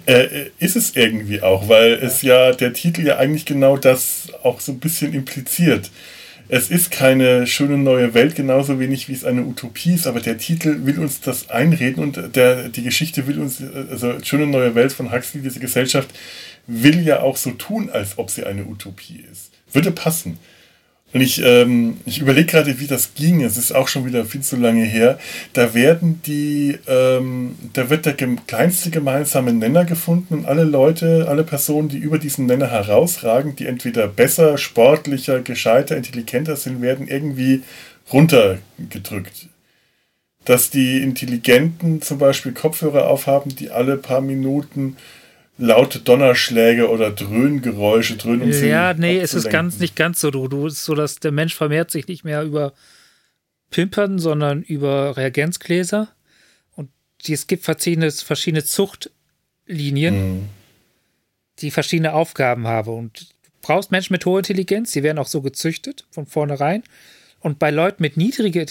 [0.05, 4.59] Äh, ist es irgendwie auch, weil es ja der Titel ja eigentlich genau das auch
[4.59, 5.89] so ein bisschen impliziert
[6.53, 10.37] es ist keine schöne neue Welt, genauso wenig wie es eine Utopie ist, aber der
[10.37, 14.91] Titel will uns das einreden und der, die Geschichte will uns, also schöne neue Welt
[14.91, 16.09] von Huxley, diese Gesellschaft,
[16.67, 19.51] will ja auch so tun, als ob sie eine Utopie ist.
[19.71, 20.39] Würde passen.
[21.13, 23.43] Und ich, ähm, ich überlege gerade, wie das ging.
[23.43, 25.19] Es ist auch schon wieder viel zu lange her.
[25.53, 31.43] Da werden die, ähm, da wird der kleinste gemeinsame Nenner gefunden und alle Leute, alle
[31.43, 37.63] Personen, die über diesen Nenner herausragen, die entweder besser, sportlicher, gescheiter, intelligenter sind, werden irgendwie
[38.13, 39.47] runtergedrückt.
[40.45, 44.95] Dass die Intelligenten zum Beispiel Kopfhörer aufhaben, die alle paar Minuten
[45.61, 50.31] laute Donnerschläge oder Dröhngeräusche, Dröhnen um Ja, nee, es ist ganz nicht ganz so.
[50.31, 52.73] Du, du ist so, dass der Mensch vermehrt sich nicht mehr über
[53.69, 56.09] Pimpern, sondern über Reagenzgläser.
[56.75, 56.89] Und
[57.25, 60.49] die, es gibt verschiedene, verschiedene Zuchtlinien, mhm.
[61.59, 62.91] die verschiedene Aufgaben haben.
[62.91, 63.27] Und du
[63.61, 66.83] brauchst Menschen mit hoher Intelligenz, die werden auch so gezüchtet von vornherein.
[67.39, 68.65] Und bei Leuten mit niedriger,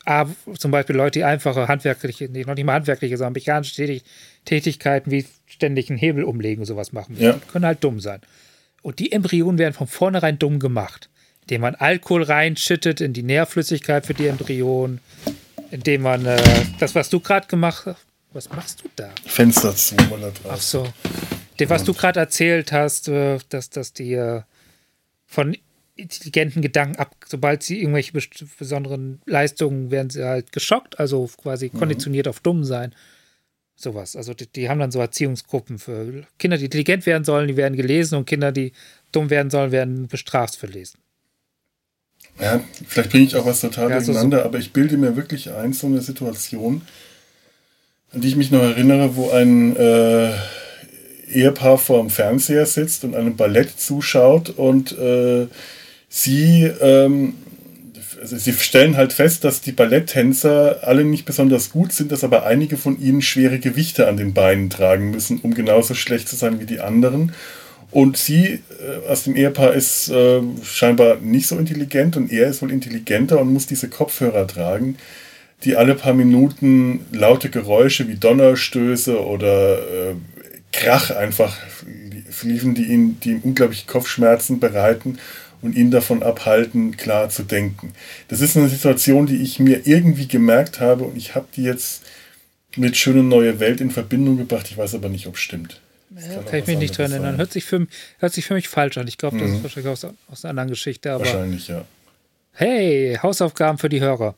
[0.00, 0.26] die, ah,
[0.58, 4.00] zum Beispiel Leute, die einfache handwerkliche, nee, noch nicht mal handwerkliche, sondern mechanische
[4.44, 7.16] Tätigkeiten wie ständig einen Hebel umlegen und sowas machen.
[7.18, 7.38] Ja.
[7.52, 8.20] Können halt dumm sein.
[8.82, 11.10] Und die Embryonen werden von vornherein dumm gemacht,
[11.42, 15.00] indem man Alkohol reinschüttet in die Nährflüssigkeit für die Embryonen,
[15.70, 16.40] indem man äh,
[16.78, 18.06] das, was du gerade gemacht hast.
[18.32, 19.10] Was machst du da?
[19.26, 20.86] Fenster zu, mal da Ach so.
[21.58, 24.42] Dem, was du gerade erzählt hast, äh, dass, dass die äh,
[25.26, 25.56] von
[26.00, 28.12] intelligenten Gedanken ab, sobald sie irgendwelche
[28.58, 31.78] besonderen Leistungen werden sie halt geschockt, also quasi mhm.
[31.78, 32.94] konditioniert auf dumm sein.
[33.76, 34.14] Sowas.
[34.14, 37.76] Also die, die, haben dann so Erziehungsgruppen für Kinder, die intelligent werden sollen, die werden
[37.76, 38.72] gelesen und Kinder, die
[39.10, 40.98] dumm werden sollen, werden bestraft für Lesen.
[42.38, 44.48] Ja, vielleicht bringe ich auch was total ja, durcheinander, so, so.
[44.48, 46.82] aber ich bilde mir wirklich ein, so eine Situation,
[48.12, 50.32] an die ich mich noch erinnere, wo ein äh,
[51.32, 55.46] Ehepaar vor dem Fernseher sitzt und einem Ballett zuschaut und äh,
[56.10, 57.34] sie ähm,
[58.20, 62.44] also sie stellen halt fest, dass die Balletttänzer alle nicht besonders gut sind, dass aber
[62.44, 66.60] einige von ihnen schwere Gewichte an den Beinen tragen müssen, um genauso schlecht zu sein
[66.60, 67.32] wie die anderen.
[67.90, 72.62] Und sie äh, aus dem Ehepaar ist äh, scheinbar nicht so intelligent und er ist
[72.62, 74.96] wohl intelligenter und muss diese Kopfhörer tragen,
[75.64, 80.14] die alle paar Minuten laute Geräusche wie Donnerstöße oder äh,
[80.72, 81.56] Krach einfach
[82.42, 85.18] liefen, die ihm, die ihm unglaubliche Kopfschmerzen bereiten
[85.62, 87.92] und ihn davon abhalten, klar zu denken.
[88.28, 92.02] Das ist eine Situation, die ich mir irgendwie gemerkt habe und ich habe die jetzt
[92.76, 94.68] mit Schöne Neue Welt in Verbindung gebracht.
[94.70, 95.80] Ich weiß aber nicht, ob es stimmt.
[96.14, 97.36] Ja, kann, ich mich nicht dran erinnern.
[97.36, 97.86] Hört sich, für,
[98.18, 99.06] hört sich für mich falsch an.
[99.06, 99.56] Ich glaube, das mhm.
[99.56, 101.12] ist wahrscheinlich aus, aus einer anderen Geschichte.
[101.12, 101.84] Aber wahrscheinlich, ja.
[102.52, 104.34] Hey, Hausaufgaben für die Hörer.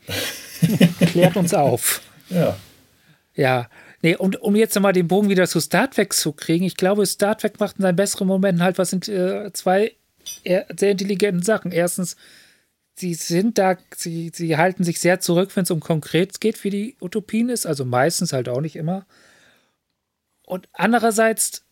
[1.07, 2.03] Klärt uns auf.
[2.29, 2.57] Ja.
[3.35, 3.69] Ja.
[4.03, 7.07] Nee, und um jetzt nochmal den Bogen wieder zu Star Trek zu kriegen, ich glaube,
[7.07, 9.93] Star Trek macht in seinen besseren Momenten halt, was sind äh, zwei
[10.45, 11.73] sehr intelligenten Sachen.
[11.73, 12.17] Erstens,
[12.95, 16.71] sie sind da, sie, sie halten sich sehr zurück, wenn es um konkret geht, wie
[16.71, 19.07] die Utopien ist, also meistens halt auch nicht immer.
[20.47, 21.65] Und andererseits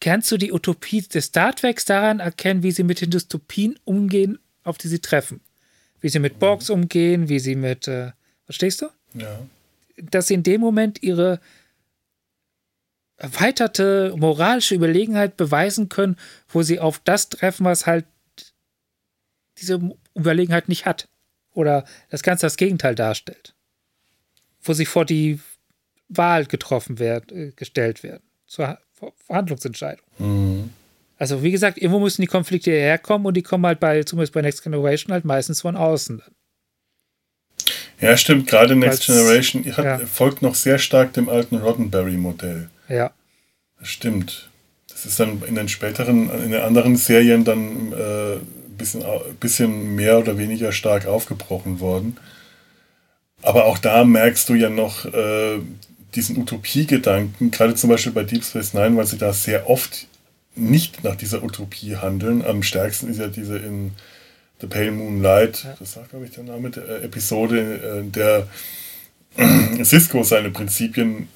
[0.00, 4.38] kannst du die Utopie des Star Treks daran erkennen, wie sie mit den Dystopien umgehen,
[4.64, 5.40] auf die sie treffen.
[6.00, 8.12] Wie sie mit Borgs umgehen, wie sie mit, äh,
[8.46, 8.88] verstehst du?
[9.14, 9.40] Ja.
[9.96, 11.40] Dass sie in dem Moment ihre
[13.20, 16.16] erweiterte moralische Überlegenheit beweisen können,
[16.48, 18.06] wo sie auf das treffen, was halt
[19.58, 19.78] diese
[20.16, 21.08] Überlegenheit nicht hat.
[21.52, 23.54] Oder das Ganze das Gegenteil darstellt.
[24.62, 25.38] Wo sie vor die
[26.08, 28.22] Wahl getroffen werden, äh, gestellt werden.
[28.46, 28.78] Zur
[29.26, 30.06] Verhandlungsentscheidung.
[30.18, 30.70] Mhm.
[31.18, 34.40] Also, wie gesagt, irgendwo müssen die Konflikte herkommen und die kommen halt bei, zumindest bei
[34.40, 36.34] Next Generation, halt meistens von außen dann.
[38.00, 38.46] Ja, stimmt.
[38.46, 39.98] Gerade Next Generation hat, ja.
[39.98, 42.70] folgt noch sehr stark dem alten Roddenberry-Modell.
[42.90, 43.12] Ja.
[43.78, 44.50] Das stimmt.
[44.88, 48.36] Das ist dann in den späteren, in den anderen Serien dann äh,
[48.76, 49.04] bisschen,
[49.38, 52.18] bisschen mehr oder weniger stark aufgebrochen worden.
[53.42, 55.60] Aber auch da merkst du ja noch äh,
[56.14, 60.06] diesen Utopiegedanken, gerade zum Beispiel bei Deep Space Nine, weil sie da sehr oft
[60.54, 62.44] nicht nach dieser Utopie handeln.
[62.44, 63.92] Am stärksten ist ja diese in
[64.60, 65.74] The Pale Moonlight, ja.
[65.78, 68.46] das sagt, glaube ich, der Name der Episode, in der
[69.84, 71.28] Cisco seine Prinzipien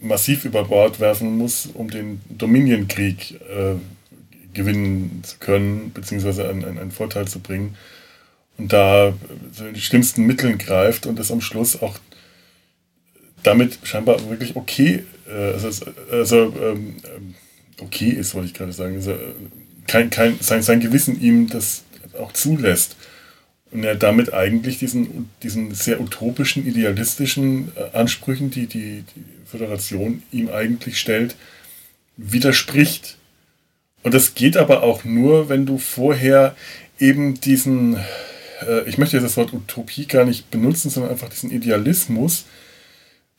[0.00, 3.74] massiv über Bord werfen muss, um den Dominion-Krieg äh,
[4.52, 7.76] gewinnen zu können, beziehungsweise einen, einen, Vorteil zu bringen.
[8.56, 9.12] Und da
[9.52, 11.98] so die schlimmsten Mitteln greift und das am Schluss auch
[13.42, 16.96] damit scheinbar wirklich okay, äh, also, also ähm,
[17.80, 18.96] okay ist, wollte ich gerade sagen.
[18.96, 19.16] Also,
[19.86, 21.82] kein, kein, sein, sein Gewissen ihm das
[22.18, 22.96] auch zulässt.
[23.70, 30.24] Und er damit eigentlich diesen, diesen sehr utopischen, idealistischen äh, Ansprüchen, die, die die Föderation
[30.32, 31.36] ihm eigentlich stellt,
[32.16, 33.18] widerspricht.
[34.02, 36.56] Und das geht aber auch nur, wenn du vorher
[36.98, 37.96] eben diesen,
[38.66, 42.46] äh, ich möchte jetzt das Wort Utopie gar nicht benutzen, sondern einfach diesen Idealismus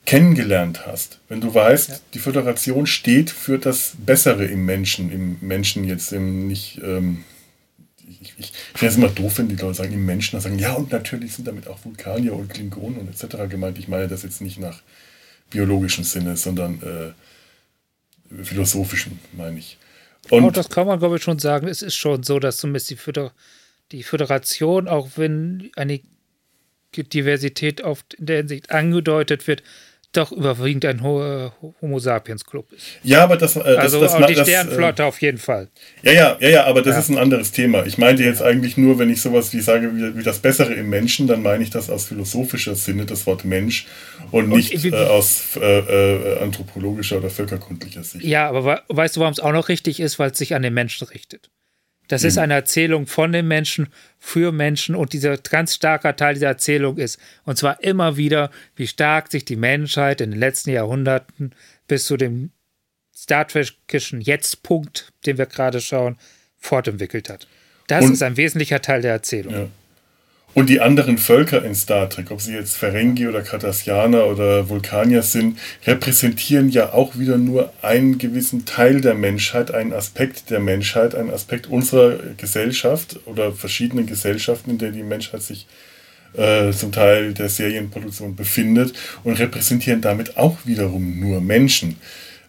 [0.06, 1.20] kennengelernt hast.
[1.28, 1.96] Wenn du weißt, ja.
[2.14, 6.80] die Föderation steht für das Bessere im Menschen, im Menschen jetzt im nicht.
[6.82, 7.26] Ähm,
[8.22, 10.74] ich, ich finde es immer doof, wenn die Leute sagen, im Menschen, dann sagen, ja,
[10.74, 13.50] und natürlich sind damit auch Vulkanier und Klingonen und etc.
[13.50, 13.78] gemeint.
[13.80, 14.82] Ich meine das jetzt nicht nach
[15.50, 19.78] biologischem Sinne, sondern äh, philosophischen, meine ich.
[20.30, 21.68] Und oh, das kann man, glaube ich, schon sagen.
[21.68, 23.32] Es ist schon so, dass zumindest die, Föder
[23.92, 26.02] die Föderation, auch wenn eine
[26.96, 29.64] Diversität oft in der Hinsicht angedeutet wird,
[30.18, 32.86] doch überwiegend ein Homo sapiens Club ist.
[33.04, 35.70] Ja, aber das, äh, das also das, das, die Sternflotte äh, auf jeden Fall.
[36.04, 37.00] Ja, ja, ja, ja, aber das ja.
[37.00, 37.86] ist ein anderes Thema.
[37.86, 40.90] Ich meinte jetzt eigentlich nur, wenn ich sowas wie sage, wie, wie das Bessere im
[40.90, 43.88] Menschen, dann meine ich das aus philosophischer Sinne, das Wort Mensch
[44.32, 48.26] und, und nicht äh, aus äh, äh, anthropologischer oder völkerkundlicher Sicht.
[48.26, 50.74] Ja, aber weißt du, warum es auch noch richtig ist, weil es sich an den
[50.74, 51.50] Menschen richtet.
[52.08, 52.28] Das mhm.
[52.28, 53.88] ist eine Erzählung von den Menschen
[54.20, 58.88] für Menschen und dieser ganz starker Teil dieser Erzählung ist, und zwar immer wieder, wie
[58.88, 61.54] stark sich die Menschheit in den letzten Jahrhunderten
[61.88, 62.52] bis zu dem
[63.16, 66.18] Star Trekischen Jetzt-Punkt, den wir gerade schauen,
[66.58, 67.48] fortentwickelt hat.
[67.88, 69.54] Das und, ist ein wesentlicher Teil der Erzählung.
[69.54, 69.68] Ja.
[70.56, 75.22] Und die anderen Völker in Star Trek, ob sie jetzt Ferengi oder Cardassianer oder Vulkanier
[75.22, 81.14] sind, repräsentieren ja auch wieder nur einen gewissen Teil der Menschheit, einen Aspekt der Menschheit,
[81.14, 85.68] einen Aspekt unserer Gesellschaft oder verschiedenen Gesellschaften, in der die Menschheit sich
[86.38, 88.94] äh, zum Teil der Serienproduktion befindet
[89.26, 91.98] und repräsentieren damit auch wiederum nur Menschen.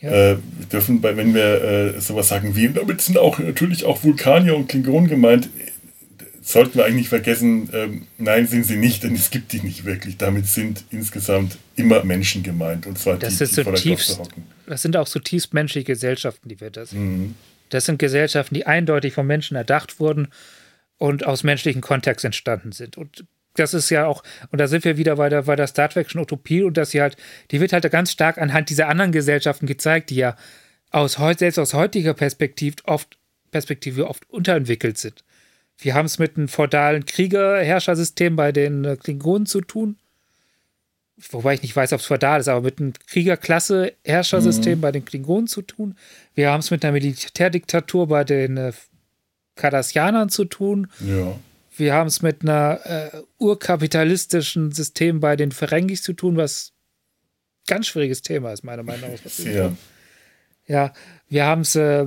[0.00, 0.12] Ja.
[0.12, 0.36] Äh,
[0.70, 5.08] dürfen, wenn wir äh, sowas sagen wie, damit sind auch natürlich auch Vulkanier und Klingonen
[5.08, 5.48] gemeint,
[6.46, 10.16] sollten wir eigentlich vergessen, ähm, nein, sind sie nicht, denn es gibt die nicht wirklich.
[10.16, 12.86] Damit sind insgesamt immer Menschen gemeint.
[12.86, 14.20] Und zwar das die, die zutiefst,
[14.66, 16.92] Das sind auch zutiefst menschliche Gesellschaften, die wir das.
[16.92, 17.34] Mhm.
[17.70, 20.28] Das sind Gesellschaften, die eindeutig von Menschen erdacht wurden
[20.98, 22.96] und aus menschlichen Kontext entstanden sind.
[22.96, 25.88] Und das ist ja auch, und da sind wir wieder bei der, bei der Star
[25.88, 27.16] Trek schon Utopie und dass sie halt,
[27.50, 30.36] die wird halt ganz stark anhand dieser anderen Gesellschaften gezeigt, die ja
[30.90, 33.18] aus, selbst aus heutiger Perspektive oft,
[33.50, 35.24] Perspektive oft unterentwickelt sind.
[35.78, 39.96] Wir haben es mit einem feudalen Kriegerherrschersystem bei den äh, Klingonen zu tun.
[41.30, 44.82] Wobei ich nicht weiß, ob es feudal ist, aber mit einem Kriegerklasse-Herrschersystem mhm.
[44.82, 45.96] bei den Klingonen zu tun.
[46.34, 48.72] Wir haben es mit einer Militärdiktatur bei den äh,
[49.54, 50.88] Cardassianern zu tun.
[51.00, 51.38] Ja.
[51.76, 56.72] Wir haben es mit einer äh, urkapitalistischen System bei den Ferengis zu tun, was
[57.66, 59.44] ganz schwieriges Thema ist, meiner Meinung nach.
[59.44, 59.76] Ja.
[60.66, 60.92] ja,
[61.28, 62.06] wir haben es äh,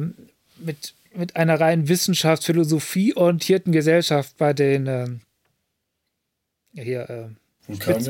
[0.58, 5.08] mit mit einer rein Wissenschafts-, Philosophie-orientierten Gesellschaft bei den äh,
[6.74, 7.28] hier äh,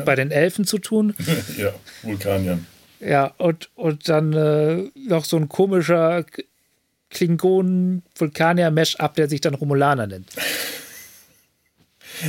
[0.06, 1.14] bei den Elfen zu tun.
[1.58, 2.66] ja, Vulkaniern.
[3.02, 6.24] Ja, und, und dann äh, noch so ein komischer
[7.10, 10.30] Klingonen-Vulkanier-Mesh-Up, der sich dann Romulaner nennt.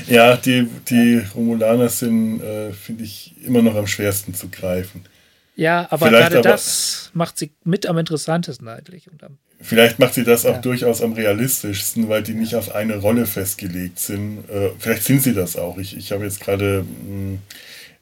[0.06, 5.04] Ja, die, die Romulaner sind, äh, finde ich, immer noch am schwersten zu greifen.
[5.60, 9.10] Ja, aber Vielleicht gerade aber, das macht sie mit am interessantesten eigentlich.
[9.12, 10.60] Und am Vielleicht macht sie das auch ja.
[10.62, 14.48] durchaus am realistischsten, weil die nicht auf eine Rolle festgelegt sind.
[14.48, 15.76] Äh, vielleicht sind sie das auch.
[15.76, 16.78] Ich, ich habe jetzt gerade.
[16.78, 17.40] Hm,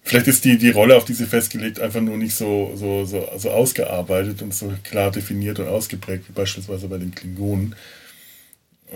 [0.04, 3.28] vielleicht ist die, die Rolle, auf die sie festgelegt, einfach nur nicht so, so, so,
[3.36, 7.74] so ausgearbeitet und so klar definiert und ausgeprägt, wie beispielsweise bei den Klingonen.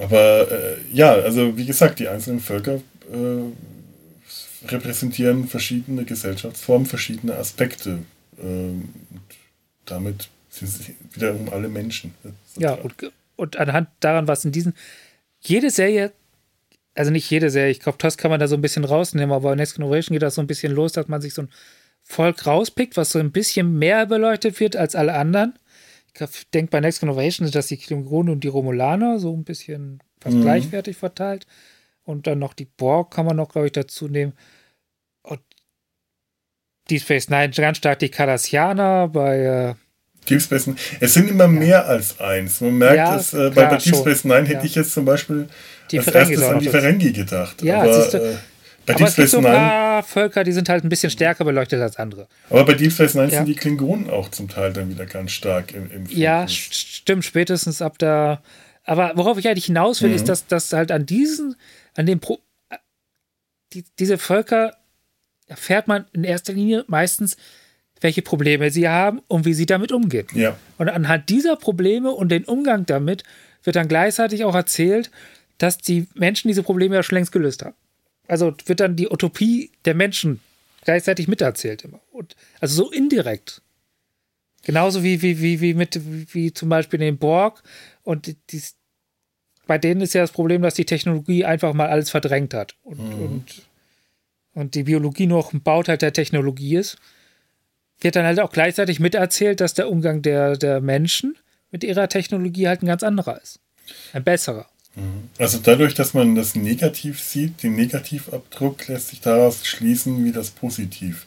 [0.01, 2.75] Aber äh, ja, also wie gesagt, die einzelnen Völker
[3.11, 7.99] äh, repräsentieren verschiedene Gesellschaftsformen, verschiedene Aspekte.
[8.41, 8.89] Ähm,
[9.85, 12.15] damit sind sie wiederum alle Menschen.
[12.57, 12.95] Ja, und,
[13.37, 14.75] und anhand daran, was in diesen.
[15.41, 16.13] Jede Serie
[16.95, 19.51] also nicht jede Serie, ich glaube, TOS kann man da so ein bisschen rausnehmen, aber
[19.51, 21.49] bei Next Generation geht das so ein bisschen los, dass man sich so ein
[22.03, 25.55] Volk rauspickt, was so ein bisschen mehr beleuchtet wird als alle anderen.
[26.15, 30.03] Ich denke, bei Next Generation sind das die Klingonen und die Romulaner, so ein bisschen
[30.21, 30.43] fast mhm.
[30.43, 31.47] gleichwertig verteilt.
[32.05, 34.35] Und dann noch die Borg kann man noch, glaube ich, dazu nehmen.
[35.23, 35.41] Und
[36.91, 39.75] Deep Space Nine ganz stark die Cardassianer bei äh,
[40.29, 40.79] Deep Space Nine.
[41.01, 41.51] Es sind immer ja.
[41.51, 42.61] mehr als eins.
[42.61, 44.65] Man merkt ja, es, äh, klar, bei, Deep Space Nine hätte ja.
[44.65, 45.49] ich jetzt zum Beispiel
[45.91, 47.63] die als Ferengi erstes an die Ferengi gedacht.
[47.63, 48.37] Ja, aber, siehst du, äh,
[48.87, 49.43] bei aber Deep Space Nine.
[49.43, 52.29] So ein paar Völker, die sind halt ein bisschen stärker beleuchtet als andere.
[52.51, 55.73] Aber bei Deep Space Nine sind die Klingonen auch zum Teil dann wieder ganz stark
[55.75, 58.43] im, im Ja, stimmt, spätestens ab der.
[58.85, 60.17] Aber worauf ich eigentlich hinaus will, mhm.
[60.17, 61.55] ist, dass, dass halt an diesen,
[61.97, 62.39] an dem Pro
[63.73, 64.77] die, diese Völker
[65.53, 67.37] erfährt man in erster Linie meistens,
[68.01, 70.27] welche Probleme sie haben und wie sie damit umgehen.
[70.35, 70.57] Ja.
[70.79, 73.23] Und anhand dieser Probleme und den Umgang damit
[73.63, 75.11] wird dann gleichzeitig auch erzählt,
[75.59, 77.77] dass die Menschen diese Probleme ja schon längst gelöst haben.
[78.27, 80.41] Also wird dann die Utopie der Menschen
[80.85, 82.01] gleichzeitig miterzählt immer.
[82.11, 83.63] Und, also so indirekt.
[84.65, 86.01] Genauso wie, wie, wie, wie mit,
[86.35, 87.63] wie zum Beispiel in den Borg.
[88.03, 88.63] Und die,
[89.67, 92.75] bei denen ist ja das Problem, dass die Technologie einfach mal alles verdrängt hat.
[92.83, 93.23] Und, mhm.
[93.23, 93.63] und,
[94.55, 96.97] und die Biologie nur noch ein Bauteil der Technologie ist.
[98.01, 101.37] Wird dann halt auch gleichzeitig miterzählt, dass der Umgang der, der Menschen
[101.71, 103.61] mit ihrer Technologie halt ein ganz anderer ist.
[104.13, 104.67] Ein besserer.
[104.95, 105.31] Mhm.
[105.39, 110.51] Also dadurch, dass man das Negativ sieht, den Negativabdruck, lässt sich daraus schließen, wie das
[110.51, 111.27] Positiv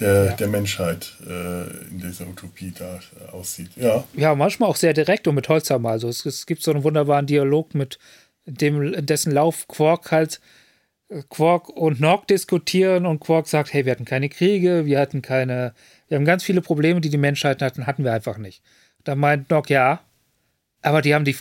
[0.00, 0.32] der, ja.
[0.32, 3.70] der Menschheit äh, in dieser Utopie da äh, aussieht.
[3.76, 4.04] Ja.
[4.14, 5.90] ja, manchmal auch sehr direkt und mit Holzhammer.
[5.90, 7.98] Also es, es gibt so einen wunderbaren Dialog mit
[8.44, 10.40] dem, dessen Lauf Quark halt
[11.28, 15.72] Quark und Nog diskutieren und Quark sagt, hey, wir hatten keine Kriege, wir hatten keine,
[16.08, 18.62] wir haben ganz viele Probleme, die die Menschheit hatten, hatten wir einfach nicht.
[19.04, 20.00] Da meint Nog, ja,
[20.82, 21.36] aber die haben die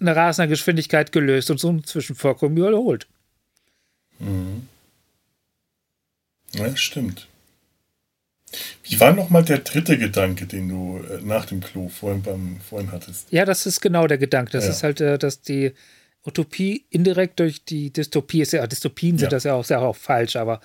[0.00, 3.06] eine rasender Geschwindigkeit gelöst und so ein Zwischenvorkommen überholt.
[4.18, 4.68] Mhm.
[6.52, 7.28] Ja, stimmt.
[8.84, 12.92] Wie war nochmal der dritte Gedanke, den du äh, nach dem Klo vorhin, beim, vorhin
[12.92, 13.32] hattest?
[13.32, 14.52] Ja, das ist genau der Gedanke.
[14.52, 14.70] Das ja.
[14.70, 15.72] ist halt, äh, dass die
[16.24, 19.30] Utopie indirekt durch die Dystopie ist ja, Dystopien sind ja.
[19.30, 20.60] das ja auch sehr auch falsch, aber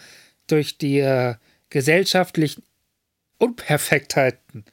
[0.48, 1.36] durch die äh,
[1.70, 2.64] gesellschaftlichen
[3.40, 4.66] Unperfektheiten,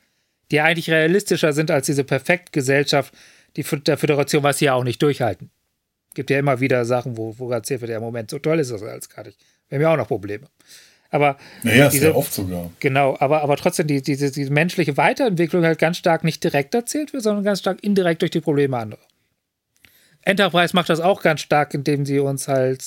[0.50, 3.14] die eigentlich realistischer sind als diese Perfektgesellschaft,
[3.56, 5.50] die der Föderation, was sie ja auch nicht durchhalten.
[6.14, 8.82] Gibt ja immer wieder Sachen, wo, wo erzählt wird, der Moment so toll ist das
[8.82, 9.38] alles gar nicht.
[9.68, 10.48] Wir haben ja auch noch Probleme.
[11.10, 12.70] Aber naja, diese, sehr oft sogar.
[12.80, 17.12] Genau, aber, aber trotzdem die, diese, diese menschliche Weiterentwicklung halt ganz stark nicht direkt erzählt
[17.12, 19.02] wird, sondern ganz stark indirekt durch die Probleme anderer.
[20.24, 22.82] Enterprise macht das auch ganz stark, indem sie uns halt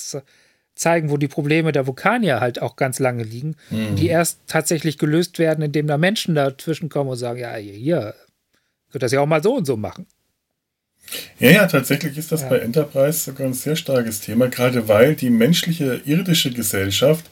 [0.78, 3.96] zeigen, wo die Probleme der Vulkanier halt auch ganz lange liegen, mhm.
[3.96, 8.14] die erst tatsächlich gelöst werden, indem da Menschen dazwischen kommen und sagen, ja, hier, hier,
[8.90, 10.06] könnt das ja auch mal so und so machen.
[11.38, 12.48] Ja, ja, tatsächlich ist das ja.
[12.48, 17.24] bei Enterprise sogar ein sehr starkes Thema, gerade weil die menschliche irdische Gesellschaft,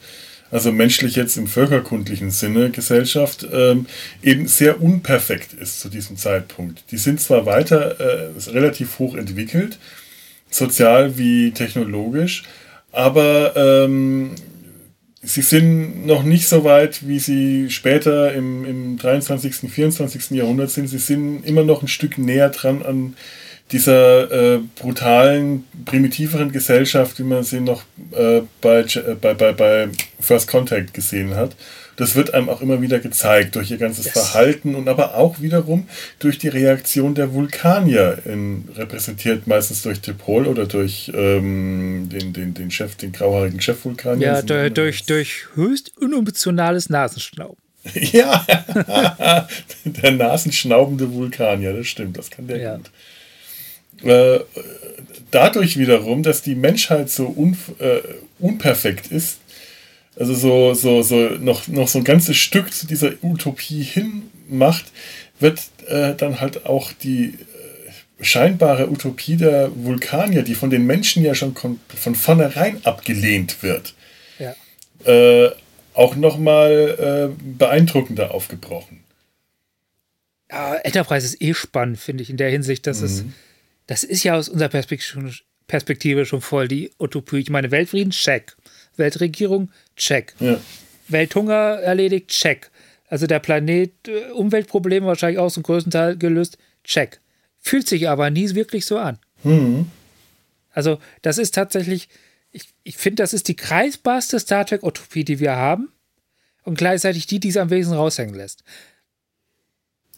[0.49, 3.85] also menschlich jetzt im völkerkundlichen Sinne Gesellschaft, ähm,
[4.23, 6.85] eben sehr unperfekt ist zu diesem Zeitpunkt.
[6.91, 9.77] Die sind zwar weiter äh, relativ hoch entwickelt,
[10.57, 12.43] sozial wie technologisch,
[12.91, 14.31] aber ähm,
[15.21, 20.31] sie sind noch nicht so weit, wie sie später im, im 23., 24.
[20.31, 20.87] Jahrhundert sind.
[20.87, 23.15] Sie sind immer noch ein Stück näher dran an
[23.71, 29.89] dieser äh, brutalen, primitiveren Gesellschaft, wie man sie noch äh, bei, äh, bei, bei, bei
[30.19, 31.55] First Contact gesehen hat.
[31.97, 34.13] Das wird einem auch immer wieder gezeigt durch ihr ganzes yes.
[34.13, 40.47] Verhalten und aber auch wiederum durch die Reaktion der Vulkanier, in, repräsentiert meistens durch Tepol
[40.47, 44.27] oder durch ähm, den, den, den Chef, den grauhaarigen Chefvulkanier.
[44.27, 47.57] Ja, durch, durch, durch höchst unemotionales Nasenschnauben.
[47.93, 48.45] ja,
[49.85, 52.77] der nasenschnaubende Vulkanier, das stimmt, das kann der ja.
[52.77, 52.91] gut.
[54.03, 54.39] Äh,
[55.31, 58.01] dadurch wiederum, dass die Menschheit so un, äh,
[58.39, 59.39] unperfekt ist,
[60.19, 64.85] also so, so, so noch, noch so ein ganzes Stück zu dieser Utopie hin macht,
[65.39, 67.35] wird äh, dann halt auch die
[68.19, 73.93] äh, scheinbare Utopie der Vulkanier, die von den Menschen ja schon von vornherein abgelehnt wird,
[74.39, 74.55] ja.
[75.05, 75.51] äh,
[75.93, 79.03] auch nochmal äh, beeindruckender aufgebrochen.
[80.49, 83.05] Ja, Enterprise ist eh spannend, finde ich, in der Hinsicht, dass mhm.
[83.05, 83.25] es
[83.87, 87.37] das ist ja aus unserer Perspektive schon voll die Utopie.
[87.37, 88.55] Ich meine, Weltfrieden, check.
[88.97, 90.33] Weltregierung, check.
[90.39, 90.59] Ja.
[91.07, 92.69] Welthunger erledigt, check.
[93.07, 97.19] Also der Planet, äh, Umweltprobleme wahrscheinlich auch zum größten Teil gelöst, check.
[97.59, 99.19] Fühlt sich aber nie wirklich so an.
[99.43, 99.89] Mhm.
[100.71, 102.07] Also, das ist tatsächlich,
[102.51, 105.91] ich, ich finde, das ist die kreisbarste Star Trek-Utopie, die wir haben.
[106.63, 108.63] Und gleichzeitig die, die es am wenigsten raushängen lässt.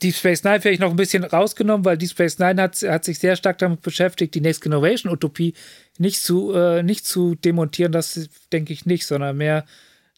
[0.02, 3.20] Deep Space Nine vielleicht noch ein bisschen rausgenommen, weil Deep Space Nine hat, hat sich
[3.20, 5.54] sehr stark damit beschäftigt, die Next Generation Utopie
[5.98, 9.66] nicht zu, äh, nicht zu demontieren, das denke ich nicht, sondern mehr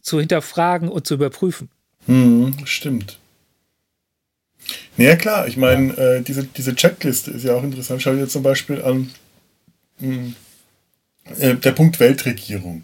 [0.01, 1.69] zu hinterfragen und zu überprüfen.
[2.05, 3.19] Hm, stimmt.
[4.97, 6.13] Ja, klar, ich meine, ja.
[6.15, 8.01] äh, diese, diese Checkliste ist ja auch interessant.
[8.01, 9.11] Schau dir zum Beispiel an
[9.99, 10.36] mh, hm,
[11.39, 12.84] äh, der Punkt Weltregierung.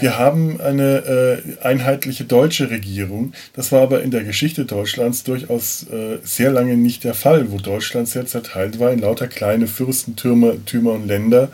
[0.00, 3.32] Wir haben eine äh, einheitliche deutsche Regierung.
[3.54, 7.58] Das war aber in der Geschichte Deutschlands durchaus äh, sehr lange nicht der Fall, wo
[7.58, 11.50] Deutschland sehr zerteilt war in lauter kleine Fürstentümer Tümer und Länder.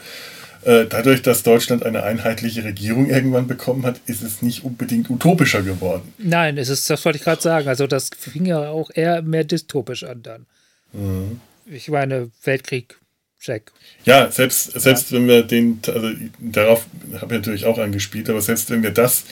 [0.65, 5.63] Äh, dadurch, dass Deutschland eine einheitliche Regierung irgendwann bekommen hat, ist es nicht unbedingt utopischer
[5.63, 6.13] geworden.
[6.19, 7.69] Nein, es ist, das wollte ich gerade sagen.
[7.69, 10.47] Also das fing ja auch eher mehr dystopisch an dann.
[10.93, 11.41] Mhm.
[11.67, 12.97] Ich meine, Weltkrieg
[13.43, 13.73] Check.
[14.05, 15.19] Ja, selbst, selbst ja.
[15.19, 19.25] wenn wir den, also darauf habe ich natürlich auch angespielt, aber selbst wenn wir das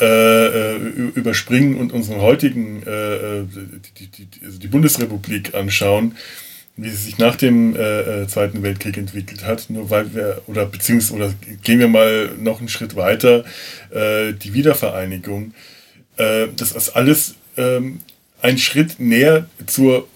[0.00, 0.76] äh, äh
[1.14, 3.46] überspringen und unseren heutigen, äh, äh,
[3.98, 6.14] die, die, also die, Bundesrepublik anschauen,
[6.76, 10.66] wie sie sich nach dem äh, äh, Zweiten Weltkrieg entwickelt hat, nur weil wir, oder
[10.66, 13.44] beziehungsweise, oder gehen wir mal noch einen Schritt weiter,
[13.90, 15.54] die Wiedervereinigung,
[16.16, 18.00] das ist alles ähm,
[18.42, 20.06] ein Schritt näher zur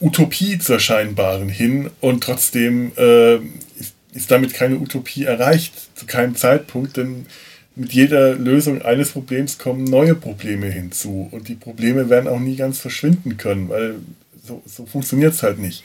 [0.00, 6.36] Utopie zur scheinbaren hin und trotzdem äh, ist, ist damit keine Utopie erreicht, zu keinem
[6.36, 7.26] Zeitpunkt, denn
[7.74, 12.56] mit jeder Lösung eines Problems kommen neue Probleme hinzu und die Probleme werden auch nie
[12.56, 13.96] ganz verschwinden können, weil
[14.44, 15.84] so, so funktioniert es halt nicht.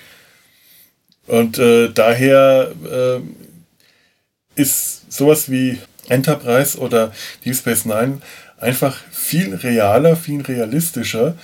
[1.27, 3.19] Und äh, daher äh,
[4.59, 5.77] ist sowas wie
[6.09, 7.13] Enterprise oder
[7.45, 8.21] Deep Space Nine
[8.59, 11.35] einfach viel realer, viel realistischer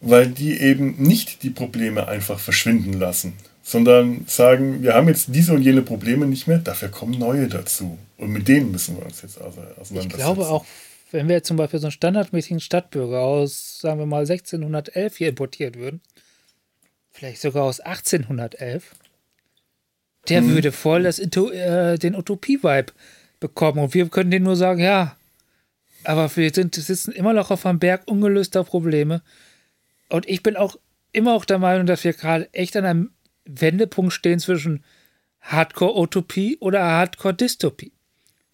[0.00, 5.52] weil die eben nicht die Probleme einfach verschwinden lassen, sondern sagen, wir haben jetzt diese
[5.52, 7.98] und jene Probleme nicht mehr, dafür kommen neue dazu.
[8.18, 10.06] Und mit denen müssen wir uns jetzt auseinandersetzen.
[10.08, 10.64] Ich glaube auch,
[11.10, 15.76] wenn wir zum Beispiel so einen standardmäßigen Stadtbürger aus, sagen wir mal, 1611 hier importiert
[15.76, 16.00] würden,
[17.10, 18.94] vielleicht sogar aus 1811,
[20.28, 20.50] der hm.
[20.50, 22.92] würde voll das, äh, den Utopie-Vibe
[23.40, 23.78] bekommen.
[23.78, 25.16] Und wir können denen nur sagen, ja,
[26.04, 29.22] aber wir sind, sitzen immer noch auf einem Berg ungelöster Probleme.
[30.08, 30.76] Und ich bin auch
[31.12, 33.10] immer auch der Meinung, dass wir gerade echt an einem
[33.44, 34.84] Wendepunkt stehen zwischen
[35.40, 37.92] Hardcore-Utopie oder Hardcore-Dystopie.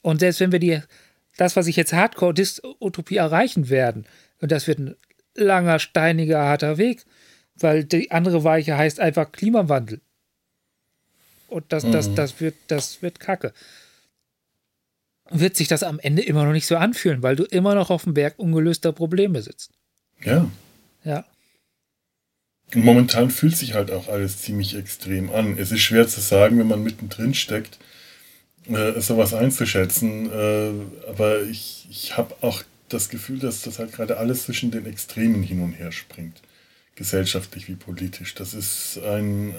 [0.02, 0.80] Und selbst wenn wir die,
[1.36, 4.06] das, was ich jetzt Hardcore-Utopie erreichen werden,
[4.40, 4.96] und das wird ein
[5.34, 7.04] langer, steiniger, harter Weg,
[7.54, 10.00] weil die andere Weiche heißt einfach Klimawandel.
[11.48, 11.92] Und das, mhm.
[11.92, 13.52] das, das, wird, das wird kacke.
[15.30, 18.04] Wird sich das am Ende immer noch nicht so anfühlen, weil du immer noch auf
[18.04, 19.72] dem Berg ungelöster Probleme sitzt.
[20.22, 20.50] Ja.
[21.04, 21.24] Ja.
[22.74, 25.58] Momentan fühlt sich halt auch alles ziemlich extrem an.
[25.58, 27.78] Es ist schwer zu sagen, wenn man mittendrin steckt,
[28.68, 30.30] äh, sowas einzuschätzen.
[30.30, 34.86] Äh, aber ich, ich habe auch das Gefühl, dass das halt gerade alles zwischen den
[34.86, 36.40] Extremen hin und her springt.
[36.94, 38.34] Gesellschaftlich wie politisch.
[38.34, 39.54] Das ist ein äh,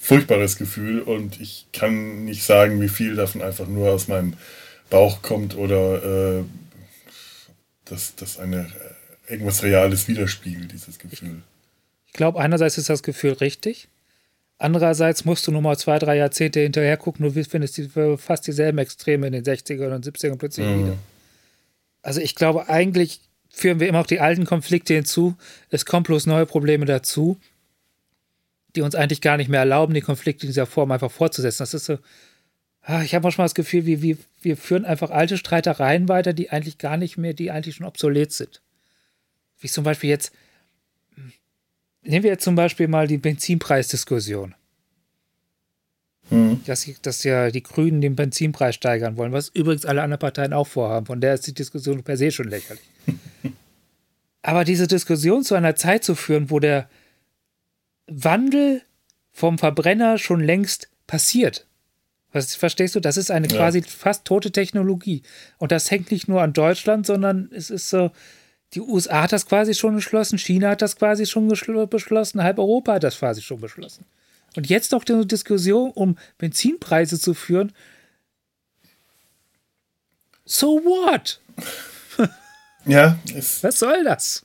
[0.00, 4.34] furchtbares Gefühl und ich kann nicht sagen, wie viel davon einfach nur aus meinem
[4.88, 6.44] Bauch kommt oder äh,
[7.84, 8.60] dass das eine
[9.28, 11.42] äh, irgendwas Reales widerspiegelt, dieses Gefühl.
[12.10, 13.88] Ich glaube, einerseits ist das Gefühl richtig.
[14.58, 17.88] Andererseits musst du nur mal zwei, drei Jahrzehnte hinterher gucken, du findest die,
[18.18, 20.78] fast dieselben Extreme in den 60ern und 70ern plötzlich mhm.
[20.80, 20.96] wieder.
[22.02, 25.36] Also ich glaube, eigentlich führen wir immer noch die alten Konflikte hinzu.
[25.70, 27.38] Es kommen bloß neue Probleme dazu,
[28.74, 31.62] die uns eigentlich gar nicht mehr erlauben, die Konflikte in dieser Form einfach fortzusetzen.
[31.62, 31.98] Das ist so,
[32.82, 36.50] ah, ich habe manchmal das Gefühl, wir, wir, wir führen einfach alte Streitereien weiter, die
[36.50, 38.60] eigentlich gar nicht mehr, die eigentlich schon obsolet sind.
[39.58, 40.32] Wie zum Beispiel jetzt,
[42.02, 44.54] Nehmen wir jetzt zum Beispiel mal die Benzinpreisdiskussion.
[46.30, 46.62] Mhm.
[46.64, 50.66] Dass, dass ja die Grünen den Benzinpreis steigern wollen, was übrigens alle anderen Parteien auch
[50.66, 51.06] vorhaben.
[51.06, 52.84] Von der ist die Diskussion per se schon lächerlich.
[54.42, 56.88] Aber diese Diskussion zu einer Zeit zu führen, wo der
[58.06, 58.82] Wandel
[59.32, 61.66] vom Verbrenner schon längst passiert.
[62.32, 63.00] Was, verstehst du?
[63.00, 63.56] Das ist eine ja.
[63.56, 65.22] quasi fast tote Technologie.
[65.58, 68.10] Und das hängt nicht nur an Deutschland, sondern es ist so,
[68.74, 72.94] die USA hat das quasi schon beschlossen, China hat das quasi schon beschlossen, halb Europa
[72.94, 74.04] hat das quasi schon beschlossen.
[74.56, 77.72] Und jetzt noch eine Diskussion, um Benzinpreise zu führen.
[80.44, 81.40] So what?
[82.86, 83.18] Ja.
[83.60, 84.42] Was soll das?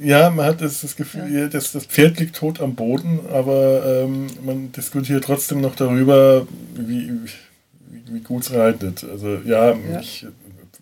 [0.00, 1.48] Ja, man hat das, das Gefühl, ja.
[1.48, 7.10] das, das Pferd liegt tot am Boden, aber ähm, man diskutiert trotzdem noch darüber, wie,
[7.10, 9.04] wie, wie gut es reitet.
[9.04, 10.00] Also ja, ja.
[10.00, 10.26] ich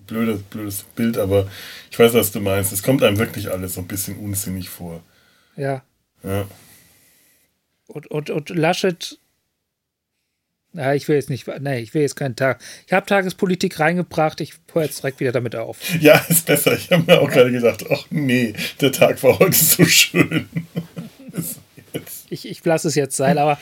[0.09, 1.49] blödes, blödes Bild, aber
[1.91, 2.73] ich weiß, was du meinst.
[2.73, 5.03] Es kommt einem wirklich alles so ein bisschen unsinnig vor.
[5.57, 5.83] Ja.
[6.25, 6.47] Ja.
[7.87, 9.19] Und, und, und Laschet
[10.73, 12.61] Ja, ich will jetzt nicht, nee, ich will jetzt keinen Tag.
[12.87, 15.79] Ich habe Tagespolitik reingebracht, ich höre jetzt direkt wieder damit auf.
[16.01, 16.75] Ja, ist besser.
[16.75, 20.49] Ich habe mir auch gerade gedacht, ach nee, der Tag war heute so schön.
[22.31, 23.59] ich, ich lasse es jetzt sein, aber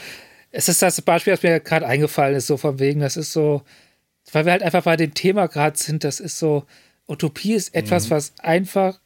[0.51, 3.63] es ist das Beispiel, das mir gerade eingefallen ist, so von wegen, das ist so,
[4.33, 6.67] weil wir halt einfach bei dem Thema gerade sind, das ist so,
[7.09, 8.11] Utopie ist etwas, mhm.
[8.11, 9.01] was einfach,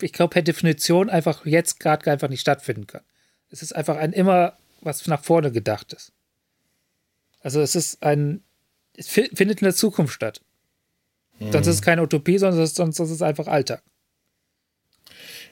[0.00, 3.02] ich glaube, per Definition einfach jetzt gerade einfach nicht stattfinden kann.
[3.50, 6.12] Es ist einfach ein immer, was nach vorne gedacht ist.
[7.40, 8.42] Also es ist ein,
[8.96, 10.42] es findet in der Zukunft statt.
[11.38, 11.52] Mhm.
[11.52, 13.82] Sonst ist es keine Utopie, sondern es ist, sonst ist es einfach Alltag.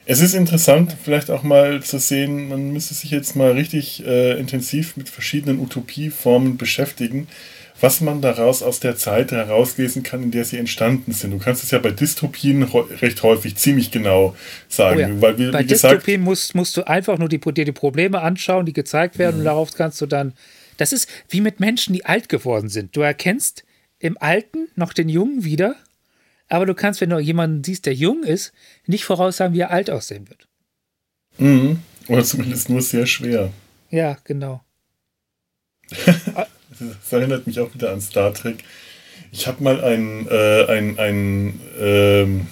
[0.07, 4.37] Es ist interessant, vielleicht auch mal zu sehen, man müsste sich jetzt mal richtig äh,
[4.39, 7.27] intensiv mit verschiedenen Utopieformen beschäftigen
[7.81, 11.31] was man daraus aus der Zeit herauslesen kann, in der sie entstanden sind.
[11.31, 14.35] Du kannst es ja bei Dystopien recht häufig ziemlich genau
[14.69, 14.97] sagen.
[14.97, 15.21] Oh ja.
[15.21, 18.21] weil, wie, bei wie gesagt, Dystopien musst, musst du einfach nur die, dir die Probleme
[18.21, 19.39] anschauen, die gezeigt werden, mhm.
[19.41, 20.33] und darauf kannst du dann.
[20.77, 22.95] Das ist wie mit Menschen, die alt geworden sind.
[22.95, 23.63] Du erkennst
[23.99, 25.75] im Alten noch den Jungen wieder,
[26.47, 28.53] aber du kannst, wenn du jemanden siehst, der jung ist,
[28.85, 30.47] nicht voraussagen, wie er alt aussehen wird.
[31.37, 31.79] Mhm.
[32.07, 33.51] Oder zumindest nur sehr schwer.
[33.89, 34.63] Ja, genau.
[37.01, 38.57] Das erinnert mich auch wieder an Star Trek.
[39.31, 42.47] Ich habe mal ein, äh, ein, ein ähm,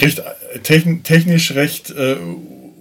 [0.00, 0.22] recht,
[0.62, 2.16] technisch recht äh,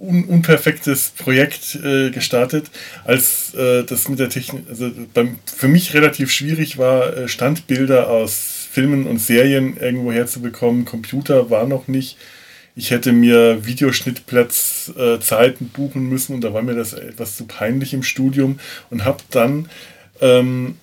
[0.05, 2.69] un unperfektes Projekt äh, gestartet,
[3.05, 8.09] als äh, das mit der Technik, also beim, für mich relativ schwierig war, äh, Standbilder
[8.09, 10.85] aus Filmen und Serien irgendwo herzubekommen.
[10.85, 12.17] Computer war noch nicht.
[12.75, 17.93] Ich hätte mir Videoschnittplatzzeiten äh, buchen müssen und da war mir das etwas zu peinlich
[17.93, 18.59] im Studium
[18.89, 19.69] und habe dann
[20.21, 20.77] ähm,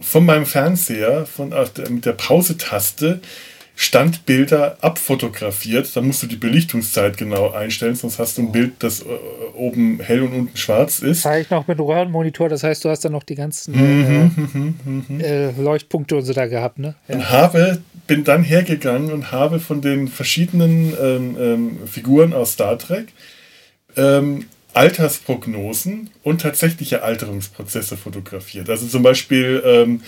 [0.00, 3.20] von meinem Fernseher von, der, mit der Pause-Taste
[3.80, 5.94] Standbilder abfotografiert.
[5.94, 9.04] Da musst du die Belichtungszeit genau einstellen, sonst hast du ein Bild, das äh,
[9.54, 11.22] oben hell und unten schwarz ist.
[11.22, 14.40] Zeige ich noch mit Röhrenmonitor, das heißt, du hast dann noch die ganzen mhm, äh,
[14.40, 16.96] mhm, mhm, äh, Leuchtpunkte und so da gehabt, ne?
[17.06, 17.14] Ja.
[17.14, 22.80] Und habe, bin dann hergegangen und habe von den verschiedenen ähm, ähm, Figuren aus Star
[22.80, 23.12] Trek
[23.96, 24.46] ähm,
[24.78, 28.70] Altersprognosen und tatsächliche Alterungsprozesse fotografiert.
[28.70, 30.02] Also zum Beispiel ähm,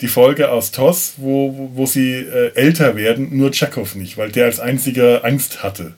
[0.00, 4.46] die Folge aus TOS, wo, wo, sie äh, älter werden, nur Chekhov nicht, weil der
[4.46, 5.92] als einziger Angst hatte.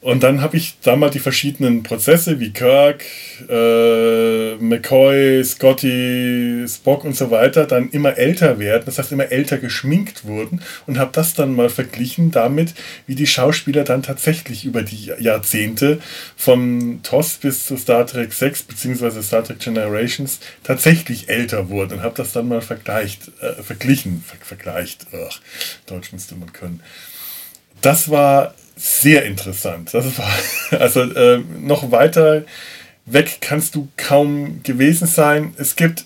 [0.00, 3.04] Und dann habe ich da mal die verschiedenen Prozesse wie Kirk,
[3.48, 9.58] äh, McCoy, Scotty, Spock und so weiter dann immer älter werden, das heißt immer älter
[9.58, 12.74] geschminkt wurden und habe das dann mal verglichen damit,
[13.08, 15.98] wie die Schauspieler dann tatsächlich über die Jahrzehnte
[16.36, 19.20] von TOS bis zu Star Trek 6 bzw.
[19.20, 24.36] Star Trek Generations tatsächlich älter wurden und habe das dann mal vergleicht, äh, verglichen, ver
[24.40, 25.40] vergleicht, Ach,
[25.86, 26.80] Deutsch müsste man können.
[27.80, 29.92] Das war sehr interessant.
[29.92, 30.30] Das war,
[30.80, 32.44] also äh, noch weiter
[33.06, 35.54] weg kannst du kaum gewesen sein.
[35.56, 36.04] Es gibt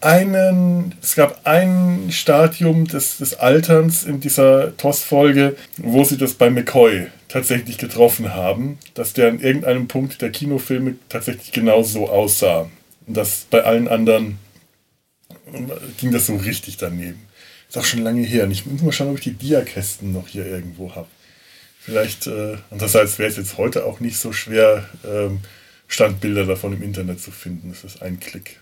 [0.00, 6.50] einen, es gab ein Stadium des, des Alterns in dieser TOS-Folge, wo sie das bei
[6.50, 12.68] McCoy tatsächlich getroffen haben, dass der an irgendeinem Punkt der Kinofilme tatsächlich genau so aussah.
[13.06, 14.38] Und das bei allen anderen
[15.98, 17.20] ging das so richtig daneben.
[17.72, 18.46] Ist auch schon lange her.
[18.50, 21.08] Ich muss mal schauen, ob ich die Diakästen noch hier irgendwo habe.
[21.80, 25.40] Vielleicht, äh, andererseits wäre es jetzt heute auch nicht so schwer, ähm,
[25.88, 27.70] Standbilder davon im Internet zu finden.
[27.70, 28.60] Es ist ein Klick.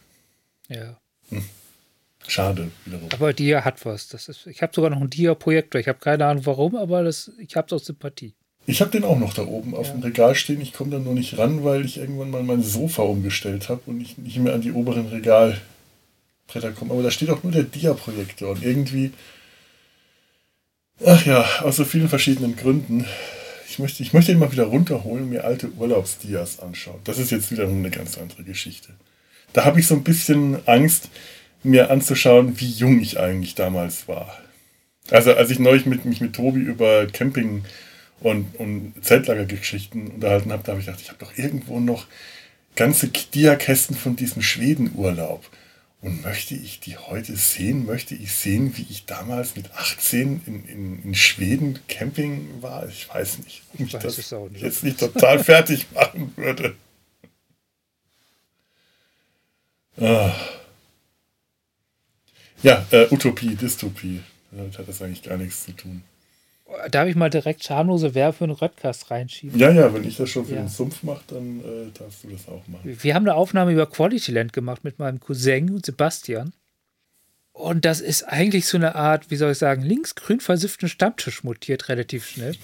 [0.69, 0.97] Ja.
[1.31, 1.45] Hm.
[2.29, 3.09] Schade wiederum.
[3.13, 4.07] Aber Dia hat was.
[4.07, 5.81] Das ist, ich habe sogar noch einen Dia-Projektor.
[5.81, 8.35] Ich habe keine Ahnung warum, aber das, ich habe es aus Sympathie.
[8.67, 9.95] Ich habe den auch noch da oben auf ja.
[9.95, 10.61] dem Regal stehen.
[10.61, 14.01] Ich komme da nur nicht ran, weil ich irgendwann mal mein Sofa umgestellt habe und
[14.01, 15.09] ich nicht mehr an die oberen
[16.55, 16.93] Regalbretter komme.
[16.93, 18.51] Aber da steht auch nur der Dia-Projektor.
[18.51, 19.13] Und irgendwie
[21.05, 23.07] Ach ja, aus so vielen verschiedenen Gründen.
[23.67, 27.01] Ich möchte, ich möchte ihn mal wieder runterholen und mir alte Urlaubsdias anschauen.
[27.05, 28.93] Das ist jetzt wieder eine ganz andere Geschichte.
[29.55, 31.09] Da habe ich so ein bisschen Angst,
[31.63, 34.39] mir anzuschauen, wie jung ich eigentlich damals war.
[35.11, 37.65] Also als ich neulich mit, mich mit Tobi über Camping
[38.21, 42.07] und, und Zeltlagergeschichten unterhalten habe, da habe ich gedacht, ich habe doch irgendwo noch
[42.77, 45.49] ganze Diakästen von diesem Schwedenurlaub.
[46.03, 47.85] Und möchte ich die heute sehen?
[47.85, 52.89] Möchte ich sehen, wie ich damals mit 18 in, in, in Schweden Camping war?
[52.89, 54.63] Ich weiß nicht, ob mich das nicht.
[54.63, 56.75] jetzt nicht total fertig machen würde.
[59.99, 60.35] Ah.
[62.63, 64.23] Ja, äh, Utopie, Dystopie.
[64.51, 66.03] Damit hat das eigentlich gar nichts zu tun.
[66.91, 69.59] Darf ich mal direkt schamlose Werbe für einen Röttcast reinschieben?
[69.59, 70.63] Ja, ja, wenn ich das schon für ja.
[70.63, 72.97] den Sumpf mache, dann äh, darfst du das auch machen.
[73.03, 76.53] Wir haben eine Aufnahme über Quality Land gemacht mit meinem Cousin Sebastian.
[77.53, 81.89] Und das ist eigentlich so eine Art, wie soll ich sagen, linksgrün versifften Stammtisch mutiert
[81.89, 82.55] relativ schnell.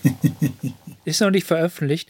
[1.04, 2.08] ist noch nicht veröffentlicht.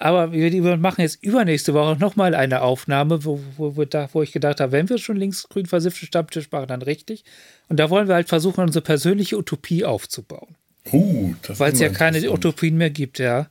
[0.00, 4.70] Aber wir, machen jetzt übernächste Woche nochmal eine Aufnahme, wo, wo, wo, ich gedacht habe,
[4.70, 7.24] wenn wir schon linksgrün versiffte Stammtisch machen, dann richtig.
[7.68, 10.54] Und da wollen wir halt versuchen, unsere persönliche Utopie aufzubauen.
[10.92, 13.48] Uh, Weil es ja keine Utopien mehr gibt, ja.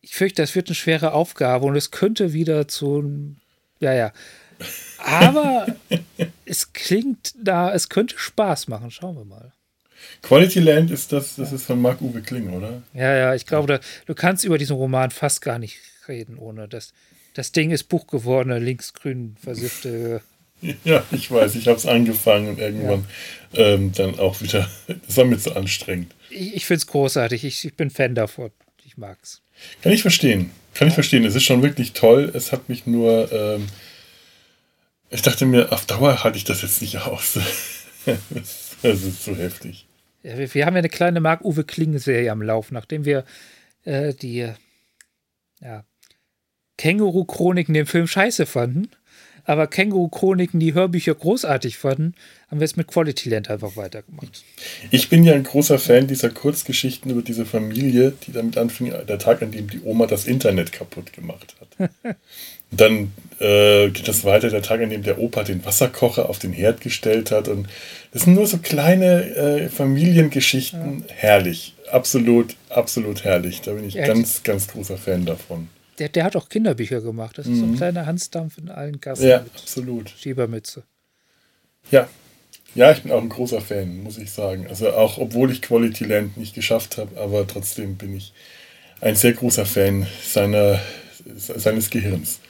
[0.00, 3.34] Ich fürchte, das wird eine schwere Aufgabe und es könnte wieder zu.
[3.80, 4.12] Ja, ja.
[4.98, 5.66] Aber
[6.44, 8.90] es klingt da, es könnte Spaß machen.
[8.90, 9.52] Schauen wir mal.
[10.22, 12.82] Quality Land ist das, das ist von Marc-Uwe Kling, oder?
[12.92, 15.78] Ja, ja, ich glaube, da, du kannst über diesen Roman fast gar nicht
[16.08, 16.92] reden, ohne das.
[17.34, 20.20] Das Ding ist Buch geworden, linksgrün versiffte.
[20.84, 23.04] Ja, ich weiß, ich habe es angefangen und irgendwann
[23.52, 23.74] ja.
[23.74, 24.68] ähm, dann auch wieder.
[25.06, 26.14] Das war mir zu anstrengend.
[26.30, 28.50] Ich, ich finde es großartig, ich, ich bin Fan davon.
[28.84, 29.42] Ich mag es.
[29.82, 30.50] Kann ich verstehen.
[30.74, 31.24] Kann ich verstehen.
[31.24, 32.30] Es ist schon wirklich toll.
[32.34, 33.30] Es hat mich nur.
[33.32, 33.66] Ähm,
[35.10, 37.38] ich dachte mir, auf Dauer halte ich das jetzt nicht aus.
[38.82, 39.86] das ist zu heftig.
[40.22, 43.24] Ja, wir, wir, haben ja eine kleine Marc-Uwe Kling-Serie am Lauf, nachdem wir
[43.84, 44.48] äh, die
[45.60, 45.84] ja,
[46.78, 48.90] Känguru-Chroniken den Film scheiße fanden,
[49.44, 52.14] aber Känguru-Chroniken die Hörbücher großartig fanden,
[52.50, 54.44] haben wir es mit Quality Land einfach weitergemacht.
[54.90, 59.18] Ich bin ja ein großer Fan dieser Kurzgeschichten über diese Familie, die damit anfing, der
[59.18, 61.90] Tag, an dem die Oma das Internet kaputt gemacht hat.
[62.70, 66.52] Dann äh, geht es weiter, der Tag, an dem der Opa den Wasserkocher auf den
[66.52, 67.48] Herd gestellt hat.
[67.48, 67.68] Und
[68.12, 71.04] das sind nur so kleine äh, Familiengeschichten.
[71.06, 71.14] Ja.
[71.14, 71.74] Herrlich.
[71.90, 73.60] Absolut, absolut herrlich.
[73.60, 75.68] Da bin ich ja, ganz, ganz großer Fan davon.
[75.98, 77.38] Der, der hat auch Kinderbücher gemacht.
[77.38, 77.58] Das ist mhm.
[77.58, 77.76] so ein mhm.
[77.76, 79.28] kleiner Hansdampf in allen Gassen.
[79.28, 80.10] Ja, absolut.
[80.10, 80.82] Schiebermütze.
[81.90, 82.08] Ja.
[82.74, 84.66] Ja, ich bin auch ein großer Fan, muss ich sagen.
[84.68, 88.32] Also auch obwohl ich Quality Land nicht geschafft habe, aber trotzdem bin ich
[89.00, 90.80] ein sehr großer Fan seiner,
[91.36, 92.40] seines Gehirns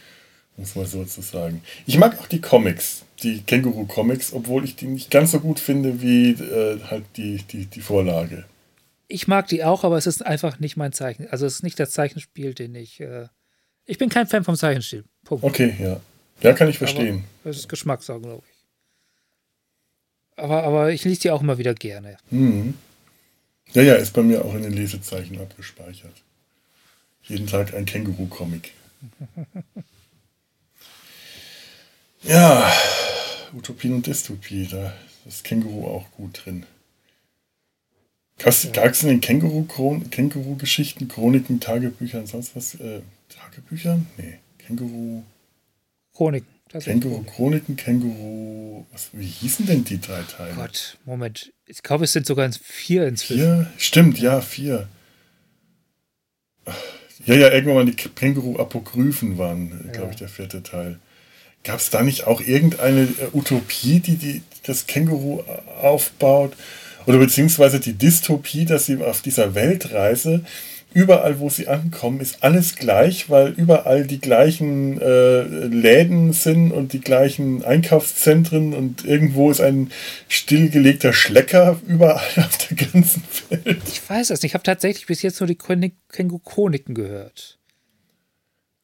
[0.56, 1.62] muss man so zu sagen.
[1.86, 6.00] Ich mag auch die Comics, die Känguru-Comics, obwohl ich die nicht ganz so gut finde
[6.02, 8.44] wie äh, halt die, die, die Vorlage.
[9.08, 11.28] Ich mag die auch, aber es ist einfach nicht mein Zeichen.
[11.28, 13.00] Also es ist nicht das Zeichenspiel, den ich.
[13.00, 13.28] Äh
[13.86, 15.04] ich bin kein Fan vom Zeichenstil.
[15.24, 15.44] Punkt.
[15.44, 16.00] Okay, ja.
[16.40, 17.24] Ja, kann ich verstehen.
[17.42, 18.54] Aber das ist Geschmackssache, glaube ich.
[20.36, 22.16] Aber, aber ich lese die auch immer wieder gerne.
[22.30, 22.74] Mhm.
[23.72, 26.22] Ja, ja, ist bei mir auch in den Lesezeichen abgespeichert.
[27.22, 28.72] Jeden Tag ein Känguru-Comic.
[32.26, 32.72] Ja,
[33.52, 34.94] Utopien und Dystopie, da
[35.26, 36.64] ist Känguru auch gut drin.
[38.38, 42.74] Gab es in den Känguru-Geschichten, Chroniken, Tagebüchern, sonst was?
[42.74, 44.06] Äh, Tagebüchern?
[44.16, 45.22] Nee, Känguru.
[46.14, 46.48] Chroniken.
[46.72, 48.84] Känguru-Chroniken, Känguru.
[48.92, 50.54] Was, wie hießen denn die drei Teile?
[50.54, 51.52] Gott, Moment.
[51.66, 53.38] Ich glaube, es sind sogar vier inzwischen.
[53.38, 53.72] Vier?
[53.78, 54.88] Stimmt, ja, vier.
[57.26, 59.92] Ja, ja, irgendwann mal die Känguru-Apokryphen waren, ja.
[59.92, 60.98] glaube ich, der vierte Teil.
[61.62, 66.54] Gab es da nicht auch irgendeine äh, Utopie, die, die das Känguru äh, aufbaut?
[67.06, 70.42] Oder beziehungsweise die Dystopie, dass sie auf dieser Weltreise
[70.94, 76.92] überall, wo sie ankommen, ist alles gleich, weil überall die gleichen äh, Läden sind und
[76.92, 79.90] die gleichen Einkaufszentren und irgendwo ist ein
[80.28, 83.82] stillgelegter Schlecker überall auf der ganzen Welt.
[83.88, 84.50] Ich weiß es nicht.
[84.50, 87.58] Ich habe tatsächlich bis jetzt nur die Känguru-Chroniken gehört.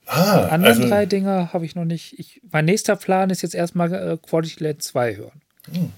[0.06, 2.18] Ah, Die anderen also, drei Dinger habe ich noch nicht.
[2.18, 5.40] Ich, mein nächster Plan ist jetzt erstmal äh, Quality Land 2 hören.
[5.72, 5.92] Hm.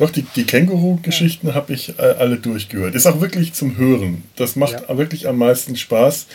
[0.00, 1.54] Doch, die, die Känguru-Geschichten ja.
[1.54, 2.94] habe ich äh, alle durchgehört.
[2.94, 4.24] Ist auch wirklich zum Hören.
[4.34, 4.96] Das macht ja.
[4.96, 6.26] wirklich am meisten Spaß.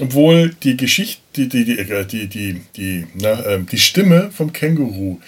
[0.00, 4.52] Obwohl die Geschichte, die, die, die, äh, die, die, die, na, äh, die Stimme vom
[4.52, 5.20] Känguru,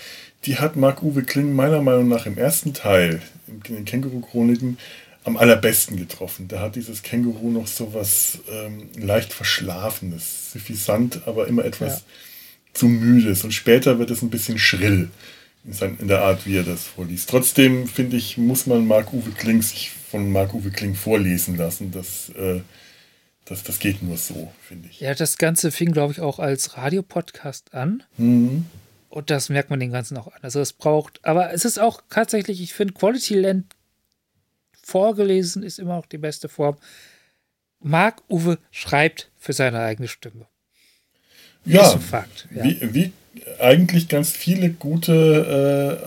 [0.44, 4.76] die hat Marc-Uwe Kling meiner Meinung nach im ersten Teil, in den Känguru-Chroniken,
[5.22, 6.48] am allerbesten getroffen.
[6.48, 12.04] Da hat dieses Känguru noch so was ähm, leicht Verschlafenes, suffisant, aber immer etwas ja.
[12.72, 13.44] zu müdes.
[13.44, 15.10] Und später wird es ein bisschen schrill
[15.64, 17.30] in, der Art, wie er das vorliest.
[17.30, 21.90] Trotzdem, finde ich, muss man Marc-Uwe Kling sich von Marc-Uwe Kling vorlesen lassen.
[21.90, 22.60] Das, äh,
[23.46, 25.00] das, das geht nur so, finde ich.
[25.00, 28.02] Ja, das Ganze fing, glaube ich, auch als Radiopodcast an.
[28.18, 28.66] Mhm.
[29.08, 30.40] Und das merkt man den ganzen auch an.
[30.42, 33.76] Also es braucht, aber es ist auch tatsächlich, ich finde, Quality Land
[34.82, 36.76] vorgelesen ist immer noch die beste Form.
[37.80, 40.46] Marc Uwe schreibt für seine eigene Stimme.
[41.64, 42.48] Ja, ist ein Fakt.
[42.54, 42.64] Ja.
[42.64, 43.12] Wie, wie
[43.58, 46.00] eigentlich ganz viele gute,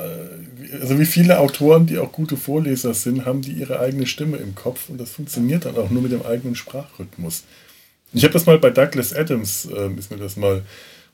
[0.71, 4.37] äh, also wie viele Autoren, die auch gute Vorleser sind, haben die ihre eigene Stimme
[4.37, 7.43] im Kopf und das funktioniert dann auch nur mit dem eigenen Sprachrhythmus.
[8.13, 10.63] Ich habe das mal bei Douglas Adams, äh, ist mir das mal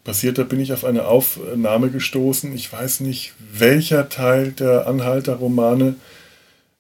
[0.04, 2.54] passiert, da bin ich auf eine Aufnahme gestoßen.
[2.54, 5.96] Ich weiß nicht, welcher Teil der Anhalter-Romane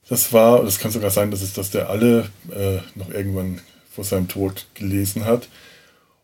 [0.10, 4.04] das war, es kann sogar sein, dass es, dass der alle äh, noch irgendwann vor
[4.04, 5.48] seinem Tod gelesen hat.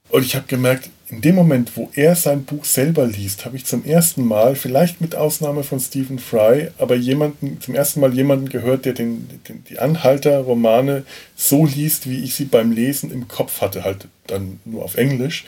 [0.09, 3.65] Und ich habe gemerkt, in dem Moment, wo er sein Buch selber liest, habe ich
[3.65, 8.49] zum ersten Mal, vielleicht mit Ausnahme von Stephen Fry, aber jemanden, zum ersten Mal jemanden
[8.49, 11.03] gehört, der den, den, die Anhalter-Romane
[11.35, 15.45] so liest, wie ich sie beim Lesen im Kopf hatte, halt dann nur auf Englisch.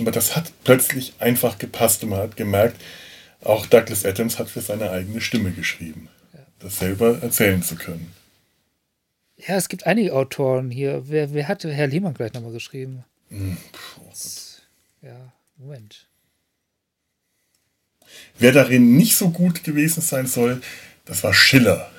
[0.00, 2.80] Aber das hat plötzlich einfach gepasst und man hat gemerkt,
[3.42, 6.08] auch Douglas Adams hat für seine eigene Stimme geschrieben,
[6.58, 8.12] das selber erzählen zu können.
[9.36, 11.02] Ja, es gibt einige Autoren hier.
[11.06, 13.04] Wer, wer hatte Herr Lehmann gleich nochmal geschrieben?
[13.30, 13.56] Hm,
[14.00, 14.12] oh
[15.02, 16.06] ja, Moment.
[18.38, 20.60] Wer darin nicht so gut gewesen sein soll,
[21.04, 21.90] das war Schiller,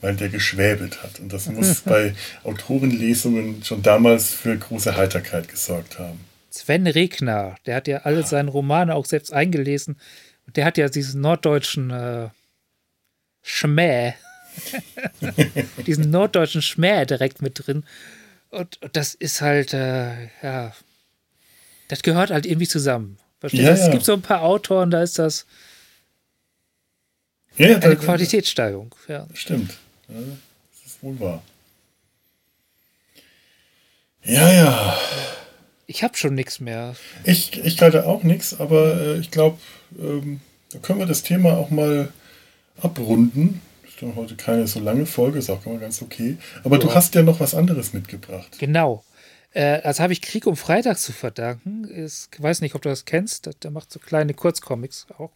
[0.00, 1.20] weil der geschwäbelt hat.
[1.20, 2.14] Und das muss bei
[2.44, 6.20] Autorenlesungen schon damals für große Heiterkeit gesorgt haben.
[6.50, 9.96] Sven Regner, der hat ja alle seine Romane auch selbst eingelesen.
[10.46, 12.28] Und der hat ja diesen norddeutschen äh,
[13.42, 14.14] Schmäh,
[15.86, 17.84] diesen norddeutschen Schmäh direkt mit drin.
[18.50, 20.72] Und, und das ist halt, äh, ja,
[21.88, 23.18] das gehört halt irgendwie zusammen.
[23.38, 25.46] Verstehst ja, Es gibt so ein paar Autoren, da ist das
[27.56, 28.94] ja, eine da, Qualitätssteigerung.
[29.08, 29.26] Ja.
[29.34, 29.78] Stimmt.
[30.08, 31.42] Ja, das ist wohl wahr.
[34.24, 34.98] Ja, ja.
[35.86, 36.94] Ich habe schon nichts mehr.
[37.24, 39.58] Ich, ich gerade auch nichts, aber äh, ich glaube,
[39.98, 40.40] ähm,
[40.70, 42.12] da können wir das Thema auch mal
[42.80, 43.60] abrunden.
[44.00, 46.36] Dann heute keine so lange Folge, ist auch ganz okay.
[46.64, 46.82] Aber ja.
[46.82, 48.58] du hast ja noch was anderes mitgebracht.
[48.58, 49.04] Genau.
[49.52, 51.88] Äh, das habe ich Krieg um Freitag zu verdanken.
[51.92, 53.50] Ich weiß nicht, ob du das kennst.
[53.62, 55.32] Der macht so kleine Kurzcomics auch.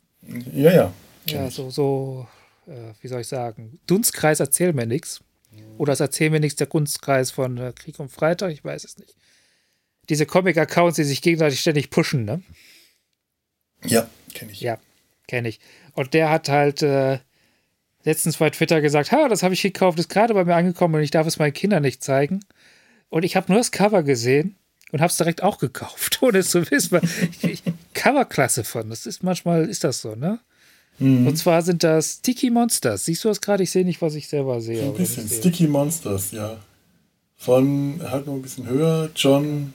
[0.52, 0.92] Ja, ja.
[1.26, 2.26] Ja, so, so
[2.66, 5.20] äh, wie soll ich sagen, Dunstkreis erzähl mir nichts.
[5.78, 8.98] Oder es erzähl mir nichts der Dunstkreis von äh, Krieg um Freitag, ich weiß es
[8.98, 9.16] nicht.
[10.08, 12.42] Diese Comic-Accounts, die sich gegenseitig ständig pushen, ne?
[13.84, 14.60] Ja, kenne ich.
[14.60, 14.78] Ja,
[15.26, 15.60] kenne ich.
[15.92, 17.18] Und der hat halt äh,
[18.04, 21.02] letztens bei Twitter gesagt, ha, das habe ich gekauft, ist gerade bei mir angekommen und
[21.02, 22.40] ich darf es meinen Kindern nicht zeigen.
[23.08, 24.56] Und ich habe nur das Cover gesehen
[24.92, 27.00] und habe es direkt auch gekauft, ohne es zu wissen.
[27.94, 28.90] Coverklasse von.
[28.90, 30.40] Das ist manchmal ist das so, ne?
[30.98, 31.26] Mhm.
[31.26, 33.04] Und zwar sind das Sticky Monsters.
[33.04, 33.62] Siehst du das gerade?
[33.64, 34.84] Ich sehe nicht, was ich selber sehe.
[34.84, 35.28] ein bisschen.
[35.28, 36.58] Sticky Monsters, ja.
[37.36, 39.74] Von, halt noch ein bisschen höher, John.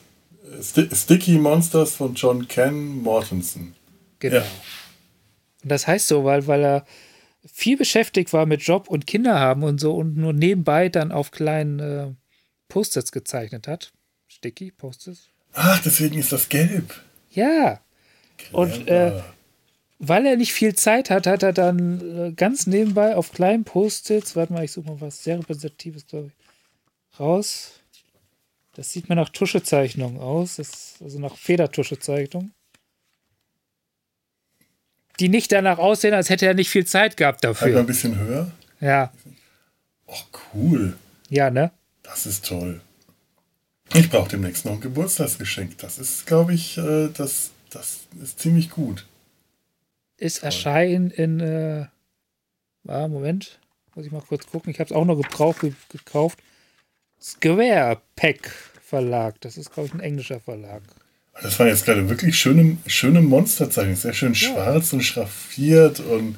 [0.61, 3.75] St Sticky Monsters von John Ken Mortensen.
[4.19, 4.37] Genau.
[4.37, 4.45] Ja.
[5.63, 6.85] Und das heißt so, weil, weil er
[7.45, 11.31] viel beschäftigt war mit Job und Kinder haben und so und nur nebenbei dann auf
[11.31, 12.07] kleinen äh,
[12.67, 13.91] Post-its gezeichnet hat.
[14.27, 15.29] Sticky Post-its.
[15.53, 17.01] Ach, deswegen ist das gelb.
[17.31, 17.81] Ja.
[18.37, 18.57] Clever.
[18.57, 19.21] Und äh,
[19.99, 24.35] weil er nicht viel Zeit hat, hat er dann äh, ganz nebenbei auf kleinen Post-its,
[24.35, 27.73] warte mal, ich suche mal was sehr Repräsentatives, glaube ich, raus.
[28.75, 32.51] Das sieht mir nach Tuschezeichnung aus, das, also nach Federtuschezeichnung.
[35.19, 37.65] Die nicht danach aussehen, als hätte er nicht viel Zeit gehabt dafür.
[37.65, 38.51] Halt mal ein bisschen höher.
[38.79, 39.11] Ja.
[40.07, 40.95] Ach, cool.
[41.29, 41.71] Ja, ne?
[42.03, 42.81] Das ist toll.
[43.93, 45.77] Ich brauche demnächst noch ein Geburtstagsgeschenk.
[45.79, 49.05] Das ist, glaube ich, äh, das, das ist ziemlich gut.
[50.17, 51.85] Ist erscheinen in, äh,
[52.87, 53.59] ah, Moment,
[53.95, 54.71] muss ich mal kurz gucken.
[54.71, 56.39] Ich habe es auch noch gebraucht, gekauft.
[57.21, 58.51] Square Pack
[58.81, 59.39] Verlag.
[59.41, 60.81] Das ist, glaube ich, ein englischer Verlag.
[61.41, 63.95] Das waren jetzt gerade wirklich schöne, schöne Monsterzeichen.
[63.95, 64.39] Sehr schön ja.
[64.39, 66.37] schwarz und schraffiert und.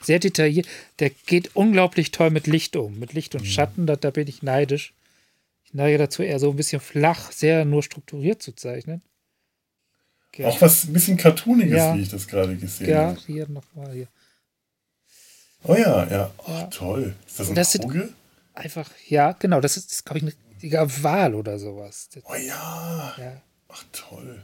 [0.00, 0.66] Sehr detailliert.
[1.00, 2.98] Der geht unglaublich toll mit Licht um.
[2.98, 3.46] Mit Licht und mhm.
[3.46, 4.94] Schatten, da, da bin ich neidisch.
[5.64, 9.02] Ich neige dazu, eher so ein bisschen flach, sehr nur strukturiert zu zeichnen.
[10.28, 10.46] Okay.
[10.46, 11.94] Auch was ein bisschen Cartooniges, ja.
[11.94, 13.18] wie ich das gerade gesehen habe.
[13.18, 14.08] Ja, hier nochmal hier.
[15.64, 16.30] Oh ja, ja.
[16.38, 16.66] Ach, ja.
[16.68, 17.14] toll.
[17.26, 18.08] Ist das ein das Auge?
[18.54, 19.60] Einfach, ja, genau.
[19.60, 22.08] Das ist, glaube ich, eine Wahl oder sowas.
[22.24, 23.14] Oh ja.
[23.18, 23.42] ja.
[23.68, 24.42] Ach, toll.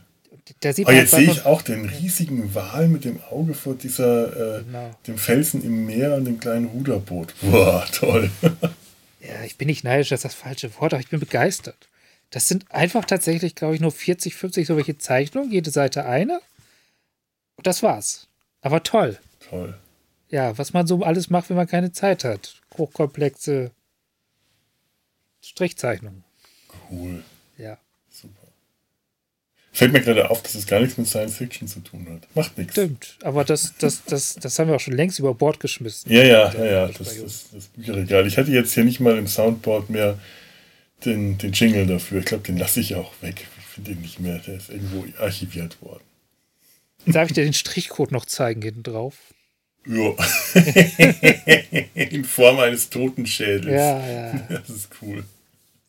[0.60, 4.58] Da sieht oh, jetzt sehe ich auch den riesigen Wal mit dem Auge vor dieser,
[4.58, 4.90] äh, genau.
[5.06, 7.34] dem Felsen im Meer und dem kleinen Ruderboot.
[7.40, 8.30] Boah, toll.
[9.20, 11.88] ja, ich bin nicht neidisch, das ist das falsche Wort, aber ich bin begeistert.
[12.30, 16.40] Das sind einfach tatsächlich, glaube ich, nur 40, 50 so welche Zeichnungen, jede Seite eine.
[17.56, 18.26] Und das war's.
[18.60, 19.18] Aber toll.
[19.48, 19.78] Toll.
[20.28, 22.60] Ja, was man so alles macht, wenn man keine Zeit hat.
[22.76, 23.70] Hochkomplexe
[25.42, 26.24] Strichzeichnungen.
[26.90, 27.22] Cool.
[29.74, 32.28] Fällt mir gerade auf, dass es gar nichts mit Science Fiction zu tun hat.
[32.36, 32.74] Macht nichts.
[32.74, 36.12] Stimmt, aber das, das, das, das haben wir auch schon längst über Bord geschmissen.
[36.12, 36.86] Ja, ja, ja, ja.
[36.86, 38.24] Das, das, das Bücherregal.
[38.28, 40.16] Ich hatte jetzt hier nicht mal im Soundboard mehr
[41.04, 42.20] den, den Jingle dafür.
[42.20, 43.48] Ich glaube, den lasse ich auch weg.
[43.58, 44.38] Ich finde den nicht mehr.
[44.38, 46.04] Der ist irgendwo archiviert worden.
[47.06, 49.16] Darf ich dir den Strichcode noch zeigen hinten drauf?
[49.86, 50.14] Ja.
[51.94, 53.66] In Form eines Totenschädels.
[53.66, 54.32] Ja, ja.
[54.50, 55.24] Das ist cool.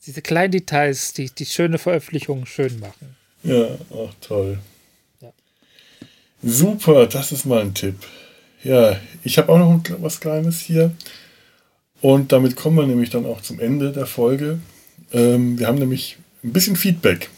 [0.07, 3.15] Diese kleinen Details, die die schöne Veröffentlichung schön machen.
[3.45, 4.57] Ja, auch toll.
[5.21, 5.31] Ja.
[6.41, 7.95] Super, das ist mal ein Tipp.
[8.63, 10.91] Ja, ich habe auch noch was Kleines hier.
[12.01, 14.59] Und damit kommen wir nämlich dann auch zum Ende der Folge.
[15.13, 17.29] Ähm, wir haben nämlich ein bisschen Feedback.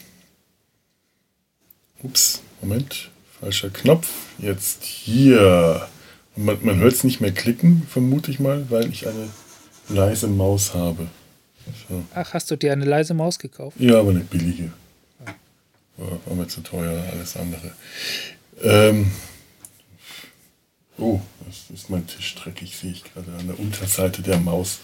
[2.02, 4.08] Ups, Moment, falscher Knopf.
[4.38, 5.88] Jetzt hier.
[6.36, 9.28] Man, man hört es nicht mehr klicken, vermute ich mal, weil ich eine
[9.88, 11.08] leise Maus habe.
[11.88, 12.02] So.
[12.14, 13.76] Ach, hast du dir eine leise Maus gekauft?
[13.78, 14.72] Ja, aber eine billige.
[15.98, 17.72] War, war mir zu teuer, alles andere.
[18.62, 19.10] Ähm,
[20.96, 23.30] oh, das ist mein Tisch dreckig, sehe ich gerade.
[23.38, 24.78] An der Unterseite der Maus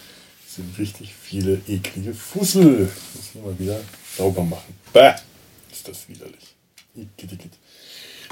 [0.48, 2.90] sind richtig viele eklige Fussel.
[3.14, 3.80] Das muss ich mal wieder
[4.16, 4.74] sauber machen.
[4.92, 5.14] Bäh,
[5.72, 6.54] ist das widerlich.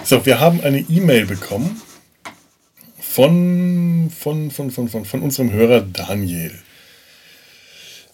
[0.04, 1.80] So, wir haben eine E-Mail bekommen
[2.98, 6.58] von, von, von, von, von, von unserem Hörer Daniel.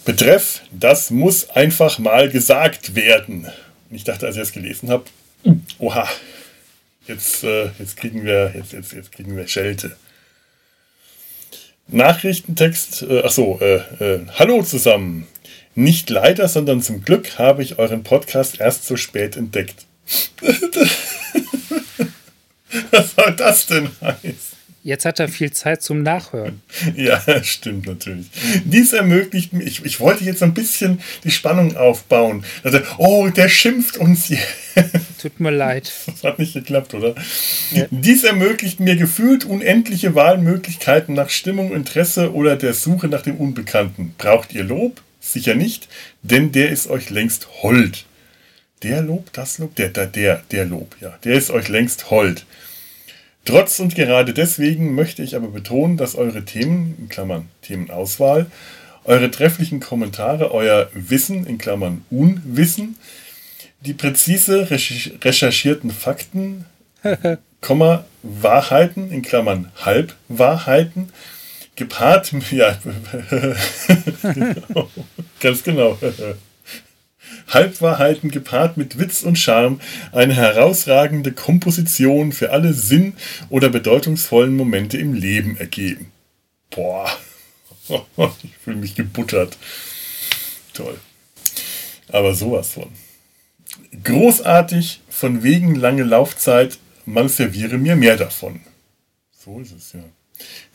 [0.05, 3.47] Betreff, das muss einfach mal gesagt werden.
[3.91, 5.05] Und ich dachte, als ich das gelesen habe,
[5.79, 6.09] oha,
[7.07, 9.97] jetzt, äh, jetzt, kriegen wir, jetzt, jetzt, jetzt kriegen wir Schelte.
[11.87, 15.27] Nachrichtentext, äh, achso, äh, äh, hallo zusammen.
[15.75, 19.87] Nicht leider, sondern zum Glück habe ich euren Podcast erst so spät entdeckt.
[22.91, 24.58] Was soll das denn heißen?
[24.89, 26.63] Jetzt hat er viel Zeit zum Nachhören.
[26.97, 28.29] Ja, stimmt natürlich.
[28.65, 32.43] Dies ermöglicht mir, ich, ich wollte jetzt ein bisschen die Spannung aufbauen.
[32.63, 34.39] Also, oh, der schimpft uns hier.
[35.21, 35.93] Tut mir leid.
[36.07, 37.15] Das hat nicht geklappt, oder?
[37.71, 37.85] Ja.
[37.91, 44.15] Dies ermöglicht mir gefühlt unendliche Wahlmöglichkeiten nach Stimmung, Interesse oder der Suche nach dem Unbekannten.
[44.17, 45.03] Braucht ihr Lob?
[45.21, 45.89] Sicher nicht,
[46.23, 48.07] denn der ist euch längst hold.
[48.83, 52.47] Der Lob, das Lob, der, der, der, der Lob, ja, der ist euch längst hold.
[53.49, 58.45] Trotz und gerade deswegen möchte ich aber betonen, dass eure Themen, in Klammern Themenauswahl,
[59.05, 62.99] eure trefflichen Kommentare, euer Wissen, in Klammern Unwissen,
[63.81, 66.67] die präzise recherchierten Fakten,
[67.63, 71.09] Komma, Wahrheiten, in Klammern Halbwahrheiten,
[71.75, 72.77] gepaart, ja,
[74.23, 74.91] genau,
[75.41, 75.97] ganz genau,
[77.49, 79.81] Halbwahrheiten gepaart mit Witz und Charme
[80.13, 83.15] eine herausragende Komposition für alle sinn-
[83.51, 86.13] oder bedeutungsvollen Momente im Leben ergeben.
[86.71, 87.11] Boah,
[88.43, 89.57] ich fühle mich gebuttert.
[90.73, 90.99] Toll.
[92.09, 92.89] Aber sowas von.
[94.05, 98.61] Großartig, von wegen lange Laufzeit, man serviere mir mehr davon.
[99.33, 100.05] So ist es ja.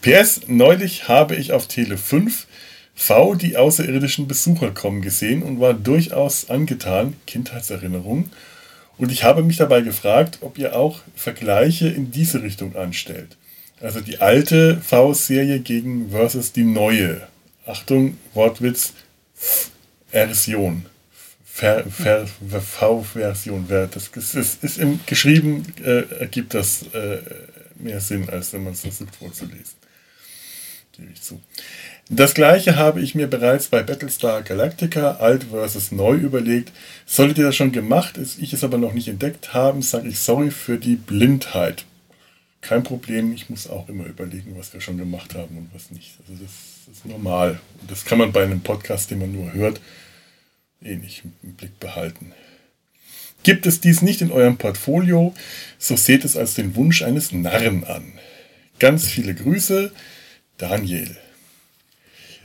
[0.02, 2.48] PS, neulich habe ich auf Tele 5
[2.96, 8.30] V die außerirdischen Besucher kommen gesehen und war durchaus angetan, Kindheitserinnerung.
[8.98, 13.38] Und ich habe mich dabei gefragt, ob ihr auch Vergleiche in diese Richtung anstellt.
[13.82, 17.28] Also die alte V-Serie gegen versus die neue.
[17.66, 18.94] Achtung, Wortwitz,
[20.10, 20.86] Version.
[21.46, 23.68] V-Version.
[23.68, 27.18] Das ist, ist im Geschrieben, äh, ergibt das äh,
[27.76, 29.74] mehr Sinn, als wenn man es versucht vorzulesen.
[30.94, 31.42] Gebe ich zu.
[32.10, 36.72] Das gleiche habe ich mir bereits bei Battlestar Galactica alt versus neu überlegt.
[37.06, 40.52] Solltet ihr das schon gemacht, ich es aber noch nicht entdeckt haben, sage ich sorry
[40.52, 41.86] für die Blindheit.
[42.60, 46.14] Kein Problem, ich muss auch immer überlegen, was wir schon gemacht haben und was nicht.
[46.22, 46.52] Also das,
[46.88, 47.60] das ist normal.
[47.82, 49.80] Und das kann man bei einem Podcast, den man nur hört,
[50.82, 52.34] eh nicht im Blick behalten.
[53.44, 55.34] Gibt es dies nicht in eurem Portfolio,
[55.78, 58.14] so seht es als den Wunsch eines Narren an.
[58.80, 59.92] Ganz viele Grüße,
[60.58, 61.18] Daniel.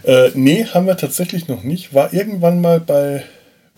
[0.05, 1.95] Äh, nee, haben wir tatsächlich noch nicht.
[1.95, 3.25] War irgendwann mal bei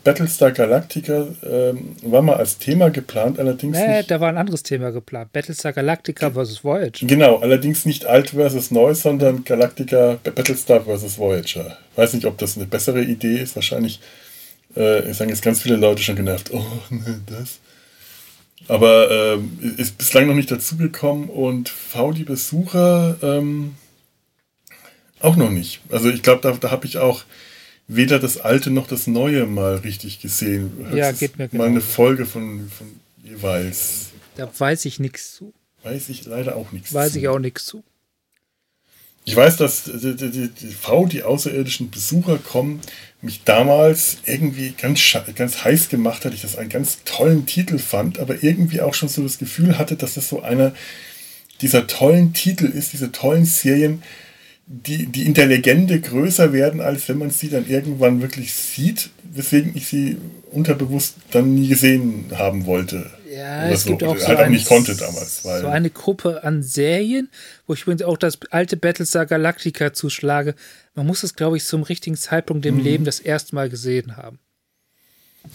[0.02, 4.10] Battlestar Galactica, ähm, war mal als Thema geplant, allerdings nee, nicht.
[4.10, 5.32] da war ein anderes Thema geplant.
[5.32, 6.64] Battlestar Galactica vs.
[6.64, 7.06] Voyager.
[7.06, 11.18] Genau, allerdings nicht alt versus neu, sondern Galactica, Battlestar vs.
[11.18, 11.76] Voyager.
[11.96, 13.56] Weiß nicht, ob das eine bessere Idee ist.
[13.56, 14.00] Wahrscheinlich
[14.74, 17.58] äh, sagen jetzt ganz viele Leute schon genervt, oh, ne, das.
[18.68, 23.74] Aber ähm, ist bislang noch nicht dazugekommen und V die Besucher, ähm,
[25.20, 25.80] auch noch nicht.
[25.90, 27.24] Also ich glaube, da, da habe ich auch
[27.86, 30.86] weder das alte noch das neue mal richtig gesehen.
[30.94, 31.64] Ja, geht mir genau.
[31.64, 32.88] Mal eine Folge von, von
[33.22, 34.10] jeweils.
[34.36, 35.52] Da weiß ich nichts zu.
[35.82, 36.94] Weiß ich leider auch nichts zu.
[36.94, 37.82] Weiß ich auch nichts zu.
[39.24, 42.80] Ich weiß, dass die, die, die V, die außerirdischen Besucher kommen,
[43.20, 45.00] mich damals irgendwie ganz,
[45.34, 46.32] ganz heiß gemacht hat.
[46.32, 49.96] Ich das einen ganz tollen Titel fand, aber irgendwie auch schon so das Gefühl hatte,
[49.96, 50.72] dass das so einer
[51.60, 54.02] dieser tollen Titel ist, diese tollen Serien,
[54.72, 59.10] die, die in der Legende größer werden, als wenn man sie dann irgendwann wirklich sieht,
[59.24, 60.16] weswegen ich sie
[60.52, 63.10] unterbewusst dann nie gesehen haben wollte.
[63.28, 63.90] Ja, es so.
[63.90, 65.42] gibt auch, so, halt auch nicht konnte damals.
[65.42, 67.30] so eine Gruppe an Serien,
[67.66, 70.54] wo ich übrigens auch das alte Battlestar Galactica zuschlage.
[70.94, 72.84] Man muss es, glaube ich, zum richtigen Zeitpunkt im mhm.
[72.84, 74.38] Leben das erste Mal gesehen haben.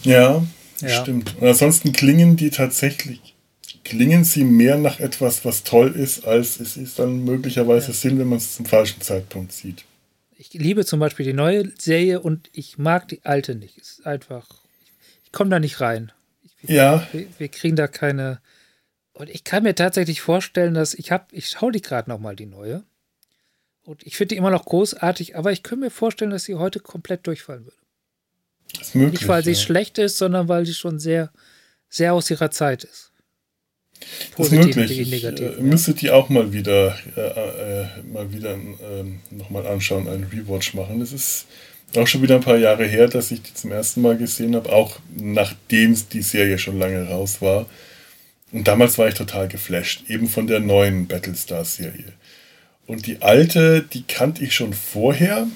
[0.02, 0.44] Ja,
[0.82, 1.36] ja, stimmt.
[1.40, 3.35] Und ansonsten klingen die tatsächlich
[3.86, 7.92] klingen sie mehr nach etwas, was toll ist, als es ist dann möglicherweise ja.
[7.92, 9.84] Sinn, wenn man es zum falschen Zeitpunkt sieht.
[10.36, 13.78] Ich liebe zum Beispiel die neue Serie und ich mag die alte nicht.
[13.78, 14.64] Es ist einfach,
[15.24, 16.10] ich komme da nicht rein.
[16.42, 17.06] Ich, Ja.
[17.12, 18.40] Wir, wir, kriegen da keine.
[19.12, 22.34] Und ich kann mir tatsächlich vorstellen, dass ich habe, ich schaue die gerade noch mal
[22.34, 22.82] die neue.
[23.84, 26.80] Und ich finde die immer noch großartig, aber ich könnte mir vorstellen, dass sie heute
[26.80, 27.76] komplett durchfallen würde.
[28.80, 29.56] Ist möglich, Nicht, weil sie ja.
[29.56, 31.32] schlecht ist, sondern weil sie schon sehr,
[31.88, 33.12] sehr aus ihrer Zeit ist.
[34.36, 34.98] Das ist möglich.
[34.98, 40.24] Ich äh, müsste die auch mal wieder, äh, äh, mal wieder ähm, nochmal anschauen, einen
[40.24, 41.00] Rewatch machen.
[41.00, 41.46] Das ist
[41.96, 44.72] auch schon wieder ein paar Jahre her, dass ich die zum ersten Mal gesehen habe,
[44.72, 47.66] auch nachdem die Serie schon lange raus war.
[48.52, 52.12] Und damals war ich total geflasht, eben von der neuen Battlestar-Serie.
[52.86, 55.48] Und die alte, die kannte ich schon vorher,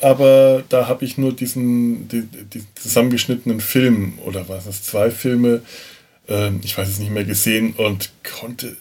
[0.00, 5.62] aber da habe ich nur diesen, die, die zusammengeschnittenen Film oder was das, zwei Filme,
[6.28, 8.76] ähm, ich weiß es nicht mehr gesehen und konnte,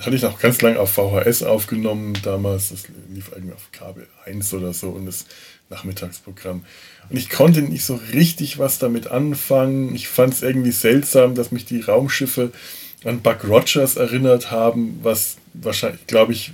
[0.00, 4.54] hatte ich noch ganz lange auf VHS aufgenommen damals, das lief irgendwie auf Kabel 1
[4.54, 5.26] oder so und das
[5.70, 6.64] Nachmittagsprogramm.
[7.10, 9.94] Und ich konnte nicht so richtig was damit anfangen.
[9.94, 12.52] Ich fand es irgendwie seltsam, dass mich die Raumschiffe
[13.04, 16.52] an Buck Rogers erinnert haben, was wahrscheinlich, glaube ich,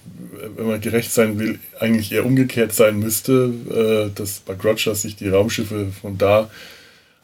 [0.57, 5.17] wenn man gerecht sein will, eigentlich eher umgekehrt sein müsste, äh, dass Buck Rogers sich
[5.17, 6.51] die Raumschiffe von da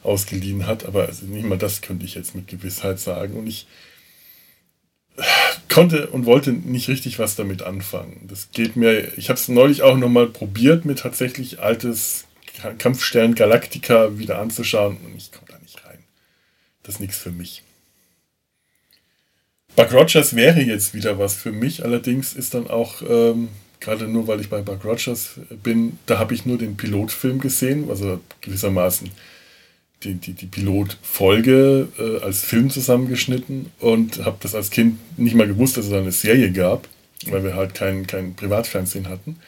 [0.03, 0.85] ausgeliehen hat.
[0.85, 3.35] Aber also nicht mal das könnte ich jetzt mit Gewissheit sagen.
[3.35, 3.67] Und ich
[5.69, 8.27] konnte und wollte nicht richtig was damit anfangen.
[8.27, 12.25] Das geht mir, ich habe es neulich auch nochmal probiert, mir tatsächlich altes
[12.77, 15.99] Kampfstern Galactica wieder anzuschauen und ich komme da nicht rein.
[16.83, 17.63] Das ist nichts für mich.
[19.75, 24.27] Buck Rogers wäre jetzt wieder was für mich, allerdings ist dann auch, ähm, gerade nur
[24.27, 29.11] weil ich bei Buck Rogers bin, da habe ich nur den Pilotfilm gesehen, also gewissermaßen
[30.03, 35.47] die, die, die Pilotfolge äh, als Film zusammengeschnitten und habe das als Kind nicht mal
[35.47, 36.87] gewusst, dass es eine Serie gab,
[37.27, 39.39] weil wir halt kein, kein Privatfernsehen hatten.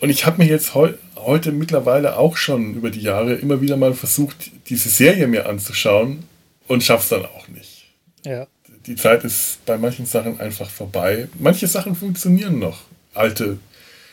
[0.00, 3.76] Und ich habe mir jetzt heu heute mittlerweile auch schon über die Jahre immer wieder
[3.76, 6.24] mal versucht, diese Serie mir anzuschauen
[6.66, 7.84] und schaffe es dann auch nicht.
[8.24, 8.48] Ja
[8.86, 11.28] die Zeit ist bei manchen Sachen einfach vorbei.
[11.38, 12.82] Manche Sachen funktionieren noch.
[13.14, 13.58] Alte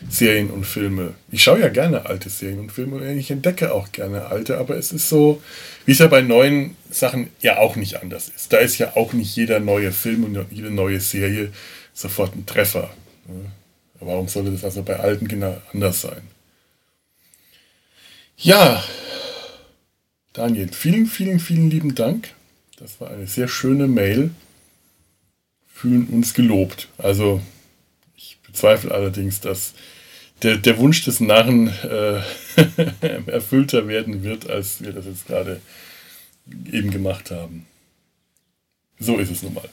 [0.08, 1.14] Serien und Filme.
[1.32, 4.78] Ich schaue ja gerne alte Serien und Filme und ich entdecke auch gerne alte, aber
[4.78, 5.41] es ist so,
[5.86, 8.54] wie es ja bei neuen Sachen ja auch nicht anders ist.
[8.54, 11.52] Da ist ja auch nicht jeder neue Film und jede neue Serie
[11.93, 12.89] sofort ein Treffer.
[14.00, 16.22] Warum sollte das also bei alten genau anders sein?
[18.38, 18.82] Ja,
[20.32, 22.30] Daniel, vielen, vielen, vielen lieben Dank.
[22.78, 24.32] Das war eine sehr schöne Mail
[25.80, 26.89] fühlen uns gelobt.
[26.97, 27.41] Also
[28.60, 29.74] bezweifle allerdings, dass
[30.43, 32.22] der, der Wunsch des Narren äh,
[33.28, 35.62] erfüllter werden wird, als wir das jetzt gerade
[36.70, 37.66] eben gemacht haben.
[38.99, 39.70] So ist es nun mal.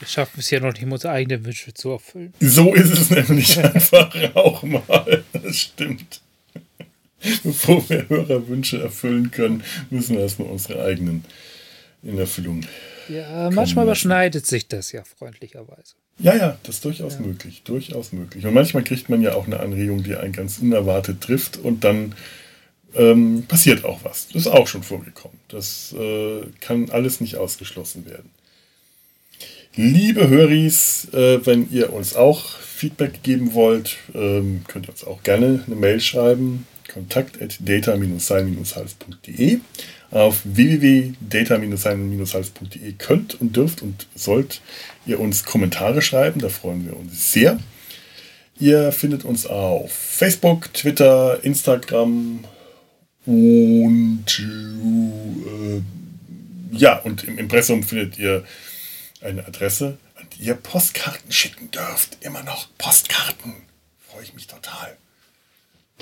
[0.00, 2.34] Wir schaffen es ja noch nicht, unsere eigenen Wünsche zu erfüllen.
[2.40, 5.24] So ist es nämlich einfach auch mal.
[5.32, 6.20] Das stimmt.
[7.44, 11.24] Bevor wir Hörerwünsche erfüllen können, müssen wir erstmal unsere eigenen
[12.02, 12.64] in Erfüllung
[13.08, 15.94] ja, manchmal überschneidet sich das ja freundlicherweise.
[16.18, 17.20] Ja, ja, das ist durchaus ja.
[17.20, 17.62] möglich.
[17.64, 18.44] Durchaus möglich.
[18.44, 22.14] Und manchmal kriegt man ja auch eine Anregung, die einen ganz unerwartet trifft und dann
[22.94, 24.28] ähm, passiert auch was.
[24.28, 25.38] Das ist auch schon vorgekommen.
[25.48, 28.30] Das äh, kann alles nicht ausgeschlossen werden.
[29.76, 35.22] Liebe Höris, äh, wenn ihr uns auch Feedback geben wollt, ähm, könnt ihr uns auch
[35.22, 36.66] gerne eine Mail schreiben.
[36.92, 39.60] Kontakt at data-sein-hals.de
[40.10, 44.62] auf www.data-sein-hals.de könnt und dürft und sollt
[45.08, 46.40] ihr uns Kommentare schreiben.
[46.40, 47.58] Da freuen wir uns sehr.
[48.60, 52.44] Ihr findet uns auf Facebook, Twitter, Instagram
[53.24, 55.82] und äh,
[56.76, 58.44] ja, und im Impressum findet ihr
[59.20, 62.18] eine Adresse, an die ihr Postkarten schicken dürft.
[62.20, 63.54] Immer noch Postkarten.
[64.08, 64.96] Freue ich mich total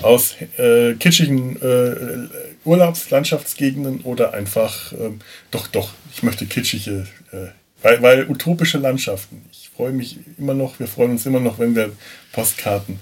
[0.02, 2.28] aus äh, kitschigen äh,
[2.64, 7.48] Urlaubslandschaftsgegenden oder einfach, ähm, doch, doch, ich möchte kitschige, äh,
[7.82, 9.44] weil, weil utopische Landschaften.
[9.52, 11.92] Ich freue mich immer noch, wir freuen uns immer noch, wenn wir
[12.32, 12.98] Postkarten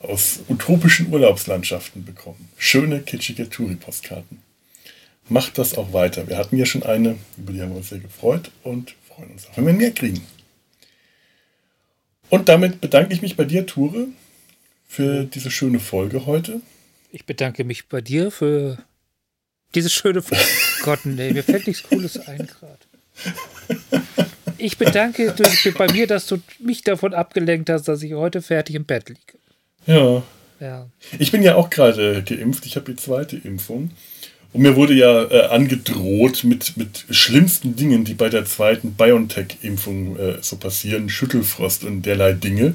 [0.00, 2.48] aus utopischen Urlaubslandschaften bekommen.
[2.56, 4.42] Schöne, kitschige Touri-Postkarten.
[5.28, 6.26] Macht das auch weiter.
[6.28, 9.46] Wir hatten ja schon eine, über die haben wir uns sehr gefreut und freuen uns
[9.46, 10.26] auch, wenn wir mehr kriegen.
[12.30, 14.06] Und damit bedanke ich mich bei dir, Ture,
[14.88, 16.60] für diese schöne Folge heute.
[17.12, 18.78] Ich bedanke mich bei dir für
[19.74, 20.44] diese schöne Folge.
[20.82, 22.89] Gott, nee, mir fällt nichts Cooles ein gerade.
[24.62, 25.34] Ich bedanke
[25.78, 29.38] bei mir, dass du mich davon abgelenkt hast, dass ich heute fertig im Bett liege.
[29.86, 30.22] Ja.
[30.60, 30.86] Ja.
[31.18, 32.66] Ich bin ja auch gerade geimpft.
[32.66, 33.90] Ich habe die zweite Impfung.
[34.52, 40.18] Und mir wurde ja äh, angedroht mit, mit schlimmsten Dingen, die bei der zweiten BioNTech-Impfung
[40.18, 42.74] äh, so passieren, Schüttelfrost und derlei Dinge.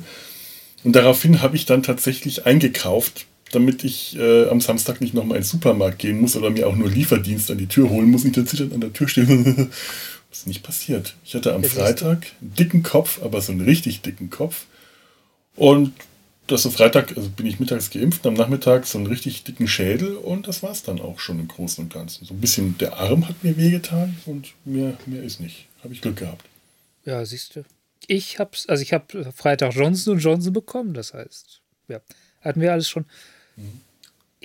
[0.84, 5.44] Und daraufhin habe ich dann tatsächlich eingekauft damit ich äh, am Samstag nicht nochmal in
[5.44, 8.36] den Supermarkt gehen muss oder mir auch nur Lieferdienst an die Tür holen muss, nicht
[8.36, 9.72] zitternd an der Tür stehen.
[10.36, 11.16] Ist nicht passiert.
[11.24, 14.66] Ich hatte am Freitag einen dicken Kopf, aber so einen richtig dicken Kopf.
[15.56, 15.94] Und
[16.48, 20.18] das so Freitag, also bin ich mittags geimpft, am Nachmittag so einen richtig dicken Schädel
[20.18, 22.26] und das war es dann auch schon im Großen und Ganzen.
[22.26, 25.68] So ein bisschen der Arm hat mir wehgetan und mehr, mehr ist nicht.
[25.82, 26.46] Habe ich Glück gehabt.
[27.06, 27.64] Ja, siehst du.
[28.08, 32.02] Ich hab's, also ich habe Freitag Johnson Johnson bekommen, das heißt, ja,
[32.42, 33.06] hatten wir alles schon.
[33.56, 33.80] Mhm.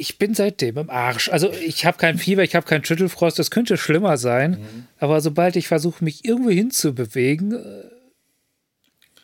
[0.00, 1.28] Ich bin seitdem im Arsch.
[1.28, 4.52] Also ich habe kein Fieber, ich habe keinen Schüttelfrost, das könnte schlimmer sein.
[4.52, 4.86] Mhm.
[4.98, 7.84] Aber sobald ich versuche, mich irgendwo hinzubewegen, äh,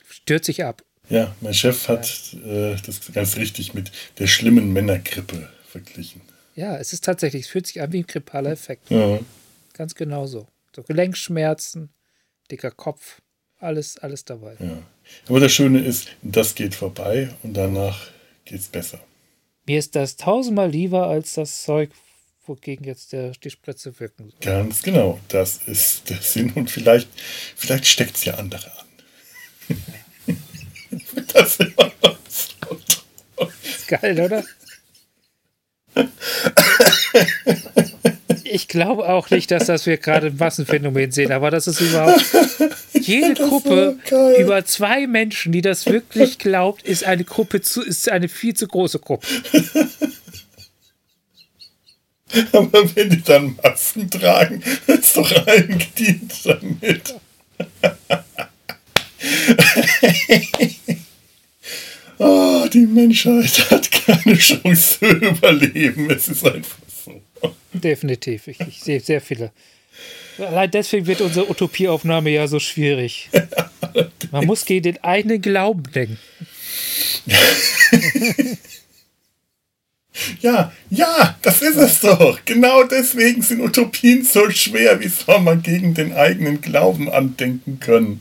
[0.08, 0.82] stürzt sich ab.
[1.08, 6.20] Ja, mein Chef hat äh, das ganz richtig mit der schlimmen Männergrippe verglichen.
[6.56, 8.90] Ja, es ist tatsächlich, es fühlt sich an wie ein grippaler Effekt.
[8.90, 9.18] Ja.
[9.72, 10.46] Ganz genau so.
[10.74, 11.90] So Gelenkschmerzen,
[12.50, 13.22] dicker Kopf,
[13.58, 14.56] alles, alles dabei.
[14.58, 14.82] Ja.
[15.28, 18.10] Aber das Schöne ist, das geht vorbei und danach
[18.44, 19.00] geht es besser.
[19.66, 21.90] Mir ist das tausendmal lieber als das Zeug,
[22.46, 24.38] wogegen jetzt der, die Spritze wirken soll.
[24.40, 27.08] Ganz genau, das ist der Sinn und vielleicht,
[27.56, 28.86] vielleicht steckt es ja andere an.
[31.32, 31.64] das so.
[33.88, 34.44] Geil, oder?
[38.56, 42.24] Ich glaube auch nicht, dass das wir gerade ein Massenphänomen sehen, aber das ist überhaupt
[42.94, 43.98] jede Gruppe
[44.38, 48.66] über zwei Menschen, die das wirklich glaubt, ist eine Gruppe zu, ist eine viel zu
[48.66, 49.26] große Gruppe.
[52.52, 57.14] Aber wenn die dann Masken tragen, ist doch allen gedient damit.
[62.18, 66.10] oh, die Menschheit hat keine Chance zu überleben.
[66.10, 66.85] Es ist einfach.
[67.80, 68.46] Definitiv.
[68.48, 69.52] Ich, ich sehe sehr viele.
[70.38, 73.30] Allein deswegen wird unsere Utopieaufnahme ja so schwierig.
[74.30, 76.18] Man muss gegen den eigenen Glauben denken.
[80.40, 82.38] Ja, ja, das ist es doch.
[82.44, 85.00] Genau deswegen sind Utopien so schwer.
[85.00, 88.20] Wie soll man gegen den eigenen Glauben andenken können?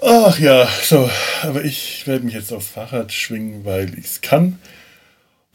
[0.00, 1.08] Ach ja, so,
[1.42, 4.58] aber ich werde mich jetzt aufs Fahrrad schwingen, weil ich es kann.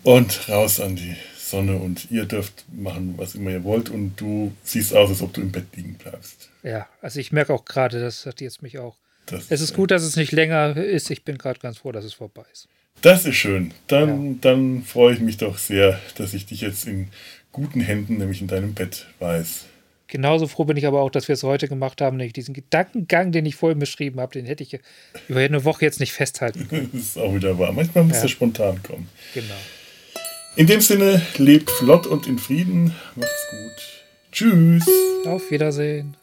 [0.04, 1.16] Und raus an die
[1.50, 5.34] Sonne und ihr dürft machen, was immer ihr wollt und du siehst aus, als ob
[5.34, 6.50] du im Bett liegen bleibst.
[6.64, 8.98] Ja, also ich merke auch gerade, das hat jetzt mich auch.
[9.26, 11.10] Das es ist gut, dass es nicht länger ist.
[11.10, 12.68] Ich bin gerade ganz froh, dass es vorbei ist.
[13.02, 13.74] Das ist schön.
[13.88, 14.38] Dann, ja.
[14.42, 17.10] dann freue ich mich doch sehr, dass ich dich jetzt in
[17.52, 19.66] guten Händen, nämlich in deinem Bett, weiß.
[20.08, 22.18] Genauso froh bin ich aber auch, dass wir es heute gemacht haben.
[22.18, 24.80] Nämlich diesen Gedankengang, den ich vorhin beschrieben habe, den hätte ich
[25.28, 26.90] über eine Woche jetzt nicht festhalten können.
[26.94, 27.74] das ist auch wieder wahr.
[27.74, 28.24] Manchmal muss ja.
[28.24, 29.10] er spontan kommen.
[29.34, 29.54] Genau.
[30.58, 32.96] In dem Sinne, lebt flott und in Frieden.
[33.16, 34.04] Macht's gut.
[34.32, 34.88] Tschüss.
[35.28, 36.17] Auf Wiedersehen.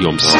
[0.00, 0.39] Produktion des Podcast